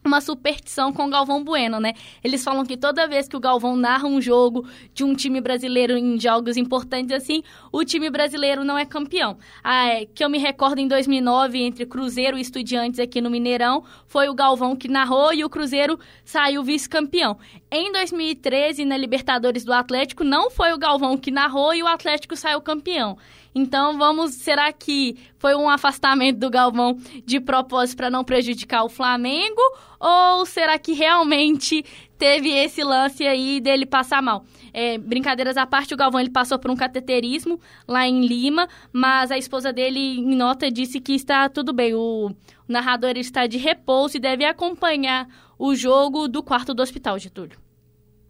uma 0.03 0.19
superstição 0.19 0.91
com 0.91 1.05
o 1.05 1.09
Galvão 1.09 1.43
Bueno, 1.43 1.79
né? 1.79 1.93
Eles 2.23 2.43
falam 2.43 2.65
que 2.65 2.75
toda 2.75 3.07
vez 3.07 3.27
que 3.27 3.37
o 3.37 3.39
Galvão 3.39 3.75
narra 3.75 4.07
um 4.07 4.19
jogo 4.19 4.67
de 4.93 5.03
um 5.03 5.13
time 5.13 5.39
brasileiro 5.39 5.97
em 5.97 6.19
jogos 6.19 6.57
importantes 6.57 7.15
assim, 7.15 7.43
o 7.71 7.83
time 7.83 8.09
brasileiro 8.09 8.63
não 8.63 8.77
é 8.77 8.85
campeão. 8.85 9.37
Ah, 9.63 9.87
é, 9.87 10.05
que 10.05 10.23
eu 10.23 10.29
me 10.29 10.37
recordo 10.37 10.79
em 10.79 10.87
2009 10.87 11.61
entre 11.61 11.85
Cruzeiro 11.85 12.37
e 12.37 12.41
Estudiantes 12.41 12.99
aqui 12.99 13.21
no 13.21 13.29
Mineirão, 13.29 13.83
foi 14.07 14.27
o 14.27 14.33
Galvão 14.33 14.75
que 14.75 14.87
narrou 14.87 15.33
e 15.33 15.43
o 15.43 15.49
Cruzeiro 15.49 15.99
saiu 16.25 16.63
vice-campeão. 16.63 17.37
Em 17.71 17.91
2013 17.91 18.83
na 18.85 18.97
Libertadores 18.97 19.63
do 19.63 19.73
Atlético 19.73 20.23
não 20.23 20.49
foi 20.49 20.73
o 20.73 20.77
Galvão 20.77 21.17
que 21.17 21.31
narrou 21.31 21.73
e 21.73 21.83
o 21.83 21.87
Atlético 21.87 22.35
saiu 22.35 22.59
campeão. 22.61 23.17
Então 23.53 23.97
vamos, 23.97 24.31
será 24.35 24.71
que 24.71 25.17
foi 25.37 25.55
um 25.55 25.69
afastamento 25.69 26.39
do 26.39 26.49
Galvão 26.49 26.97
de 27.25 27.39
propósito 27.39 27.97
para 27.97 28.09
não 28.09 28.23
prejudicar 28.23 28.83
o 28.83 28.89
Flamengo 28.89 29.61
ou 29.99 30.45
será 30.45 30.79
que 30.79 30.93
realmente 30.93 31.83
teve 32.17 32.49
esse 32.49 32.83
lance 32.83 33.27
aí 33.27 33.59
dele 33.59 33.85
passar 33.85 34.21
mal? 34.21 34.45
É, 34.73 34.97
brincadeiras 34.97 35.57
à 35.57 35.65
parte, 35.65 35.93
o 35.93 35.97
Galvão 35.97 36.21
ele 36.21 36.29
passou 36.29 36.57
por 36.57 36.71
um 36.71 36.75
cateterismo 36.75 37.59
lá 37.85 38.07
em 38.07 38.25
Lima, 38.25 38.69
mas 38.93 39.31
a 39.31 39.37
esposa 39.37 39.73
dele 39.73 39.99
em 39.99 40.35
nota 40.35 40.71
disse 40.71 41.01
que 41.01 41.13
está 41.13 41.49
tudo 41.49 41.73
bem. 41.73 41.93
O, 41.93 42.33
narrador 42.71 43.17
está 43.17 43.45
de 43.45 43.57
repouso 43.57 44.17
e 44.17 44.19
deve 44.19 44.45
acompanhar 44.45 45.27
o 45.59 45.75
jogo 45.75 46.27
do 46.27 46.41
quarto 46.41 46.73
do 46.73 46.81
hospital, 46.81 47.19
Getúlio. 47.19 47.59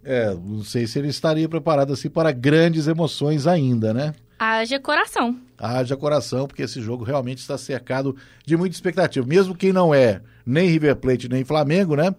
É, 0.04 0.34
não 0.34 0.64
sei 0.64 0.88
se 0.88 0.98
ele 0.98 1.10
estaria 1.10 1.48
preparado 1.48 1.94
assim 1.94 2.10
para 2.10 2.32
grandes 2.32 2.88
emoções 2.88 3.46
ainda, 3.46 3.94
né? 3.94 4.14
Haja 4.44 4.80
coração. 4.80 5.40
Haja 5.56 5.96
coração, 5.96 6.48
porque 6.48 6.64
esse 6.64 6.82
jogo 6.82 7.04
realmente 7.04 7.38
está 7.38 7.60
cercado 7.60 8.16
de 8.44 8.58
muita 8.58 8.76
expectativa. 8.76 9.24
Mesmo 9.24 9.54
quem 9.54 9.72
não 9.72 9.94
é 9.94 10.20
nem 10.44 10.68
River 10.68 10.96
Plate 10.96 11.30
nem 11.30 11.44
Flamengo, 11.44 11.96
né? 11.96 12.16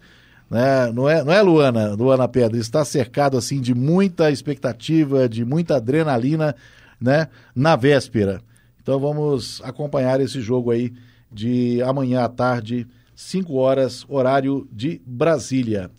né? 0.48 0.92
Não 0.92 1.10
é, 1.10 1.24
não 1.24 1.32
é 1.32 1.42
Luana, 1.42 1.94
Luana 1.94 2.28
Pedra, 2.28 2.56
está 2.56 2.84
cercado 2.84 3.36
assim 3.36 3.60
de 3.60 3.74
muita 3.74 4.30
expectativa, 4.30 5.28
de 5.28 5.44
muita 5.44 5.78
adrenalina, 5.78 6.54
né, 7.00 7.26
na 7.56 7.74
véspera. 7.74 8.40
Então 8.80 9.00
vamos 9.00 9.60
acompanhar 9.64 10.20
esse 10.20 10.40
jogo 10.40 10.70
aí 10.70 10.92
de 11.28 11.82
amanhã 11.82 12.22
à 12.22 12.28
tarde, 12.28 12.86
5 13.16 13.52
horas, 13.54 14.06
horário 14.08 14.68
de 14.70 15.02
Brasília. 15.04 15.90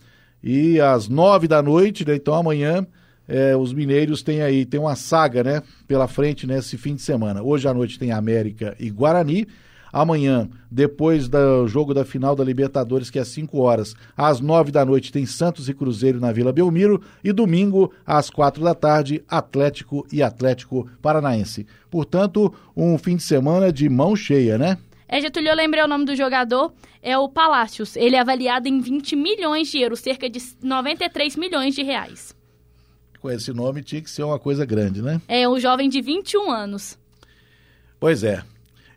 E 0.41 0.79
às 0.79 1.09
9 1.09 1.49
da 1.49 1.62
noite, 1.62 2.07
né, 2.07 2.15
então 2.15 2.33
amanhã, 2.33 2.88
é, 3.27 3.55
os 3.55 3.73
mineiros 3.73 4.21
têm 4.21 4.41
aí, 4.41 4.65
tem 4.65 4.79
uma 4.79 4.95
saga, 4.95 5.43
né, 5.43 5.63
pela 5.88 6.07
frente 6.07 6.45
nesse 6.45 6.77
fim 6.77 6.95
de 6.95 7.01
semana. 7.01 7.41
Hoje 7.41 7.67
à 7.67 7.73
noite 7.73 7.97
tem 7.99 8.12
América 8.12 8.75
e 8.79 8.89
Guarani. 8.89 9.47
Amanhã, 9.93 10.49
depois 10.71 11.29
do 11.29 11.67
jogo 11.67 11.93
da 11.93 12.03
final 12.03 12.36
da 12.36 12.43
Libertadores, 12.43 13.12
que 13.12 13.19
é 13.19 13.21
às 13.21 13.27
5 13.27 13.59
horas, 13.59 13.95
às 14.17 14.39
9 14.39 14.71
da 14.71 14.83
noite, 14.83 15.12
tem 15.12 15.23
Santos 15.23 15.69
e 15.69 15.73
Cruzeiro 15.73 16.19
na 16.19 16.31
Vila 16.31 16.51
Belmiro. 16.51 16.99
E 17.23 17.31
domingo, 17.31 17.93
às 18.03 18.27
4 18.31 18.63
da 18.63 18.73
tarde, 18.73 19.23
Atlético 19.29 20.03
e 20.12 20.23
Atlético 20.23 20.89
Paranaense. 20.99 21.67
Portanto, 21.91 22.51
um 22.75 22.97
fim 22.97 23.17
de 23.17 23.21
semana 23.21 23.71
de 23.71 23.88
mão 23.88 24.15
cheia, 24.15 24.57
né? 24.57 24.79
É, 25.07 25.21
Getúlio, 25.21 25.49
eu 25.49 25.55
lembrei 25.55 25.83
o 25.83 25.88
nome 25.88 26.05
do 26.05 26.15
jogador, 26.15 26.73
é 26.99 27.15
o 27.15 27.29
Palácios. 27.29 27.95
Ele 27.95 28.15
é 28.15 28.19
avaliado 28.19 28.67
em 28.67 28.81
20 28.81 29.15
milhões 29.15 29.67
de 29.67 29.77
euros, 29.79 29.99
cerca 29.99 30.27
de 30.27 30.39
93 30.63 31.36
milhões 31.36 31.75
de 31.75 31.83
reais. 31.83 32.36
Com 33.23 33.31
esse 33.31 33.53
nome 33.53 33.81
tinha 33.81 34.01
que 34.01 34.09
ser 34.09 34.21
uma 34.23 34.38
coisa 34.38 34.65
grande, 34.65 35.01
né? 35.01 35.21
É 35.29 35.47
um 35.47 35.57
jovem 35.57 35.88
de 35.88 36.01
21 36.01 36.51
anos. 36.51 36.99
Pois 37.97 38.21
é. 38.21 38.43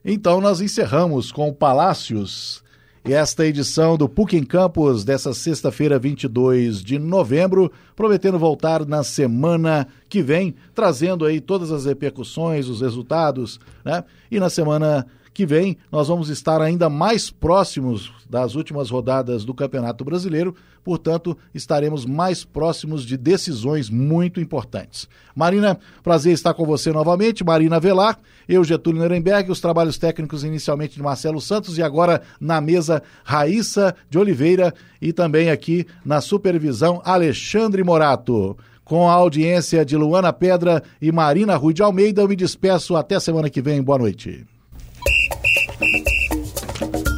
Então 0.05 0.41
nós 0.41 0.61
encerramos 0.61 1.31
com 1.31 1.55
Palácios 1.55 2.61
esta 3.05 3.47
edição 3.47 3.97
do 3.97 4.09
PUC 4.09 4.37
em 4.37 4.43
Campos 4.43 5.05
dessa 5.05 5.33
sexta-feira, 5.33 5.97
22 5.97 6.83
de 6.83 6.99
novembro, 6.99 7.71
prometendo 7.95 8.37
voltar 8.37 8.85
na 8.85 9.05
semana 9.05 9.87
que 10.09 10.21
vem, 10.21 10.57
trazendo 10.75 11.25
aí 11.25 11.41
todas 11.41 11.71
as 11.71 11.85
repercussões, 11.85 12.67
os 12.67 12.81
resultados, 12.81 13.61
né? 13.85 14.03
E 14.29 14.41
na 14.41 14.51
semana 14.51 15.07
que 15.37 15.45
vem 15.45 15.77
nós 15.93 16.09
vamos 16.09 16.31
estar 16.31 16.63
ainda 16.63 16.89
mais 16.89 17.31
próximos 17.31 18.11
das 18.29 18.55
últimas 18.55 18.89
rodadas 18.89 19.45
do 19.45 19.53
Campeonato 19.53 20.03
Brasileiro, 20.03 20.55
portanto, 20.83 21.37
estaremos 21.55 22.07
mais 22.07 22.43
próximos 22.43 23.05
de 23.05 23.19
decisões 23.19 23.91
muito 23.91 24.41
importantes. 24.41 25.07
Marina, 25.35 25.79
prazer 26.03 26.33
estar 26.33 26.55
com 26.55 26.65
você 26.65 26.91
novamente. 26.91 27.45
Marina 27.45 27.79
Velar, 27.79 28.19
eu, 28.49 28.65
Getúlio 28.65 29.03
Nuremberg, 29.03 29.51
os 29.51 29.61
trabalhos 29.61 29.99
técnicos 29.99 30.43
inicialmente 30.43 30.95
de 30.95 31.03
Marcelo 31.03 31.39
Santos 31.39 31.77
e 31.77 31.83
agora 31.83 32.23
na 32.41 32.59
mesa 32.59 33.03
Raíssa 33.23 33.95
de 34.09 34.19
Oliveira 34.19 34.73
e 35.03 35.13
também 35.13 35.51
aqui 35.51 35.87
na 36.03 36.23
supervisão 36.23 37.03
Alexandre 37.05 37.85
Morato. 37.85 38.57
Com 38.87 39.07
a 39.07 39.13
audiência 39.13 39.85
de 39.85 39.99
Luana 39.99 40.33
Pedra 40.33 40.83
e 41.03 41.13
Marina 41.13 41.57
Rui 41.57 41.75
de 41.75 41.83
Almeida, 41.83 42.23
eu 42.23 42.29
me 42.29 42.37
despeço 42.37 42.97
até 42.97 43.21
semana 43.21 43.51
que 43.51 43.61
vem. 43.61 43.83
Boa 43.83 43.99
noite. 43.99 44.47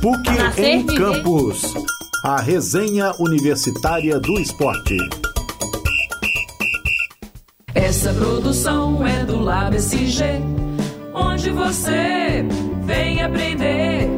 PUC 0.01 0.63
em 0.63 0.87
Campos. 0.87 1.75
A 2.25 2.41
resenha 2.41 3.13
universitária 3.19 4.21
do 4.21 4.39
esporte. 4.39 4.97
Essa 7.75 8.13
produção 8.13 9.05
é 9.05 9.25
do 9.25 9.41
Lab 9.41 9.75
SG, 9.77 10.25
onde 11.13 11.51
você 11.51 12.45
vem 12.85 13.23
aprender. 13.23 14.09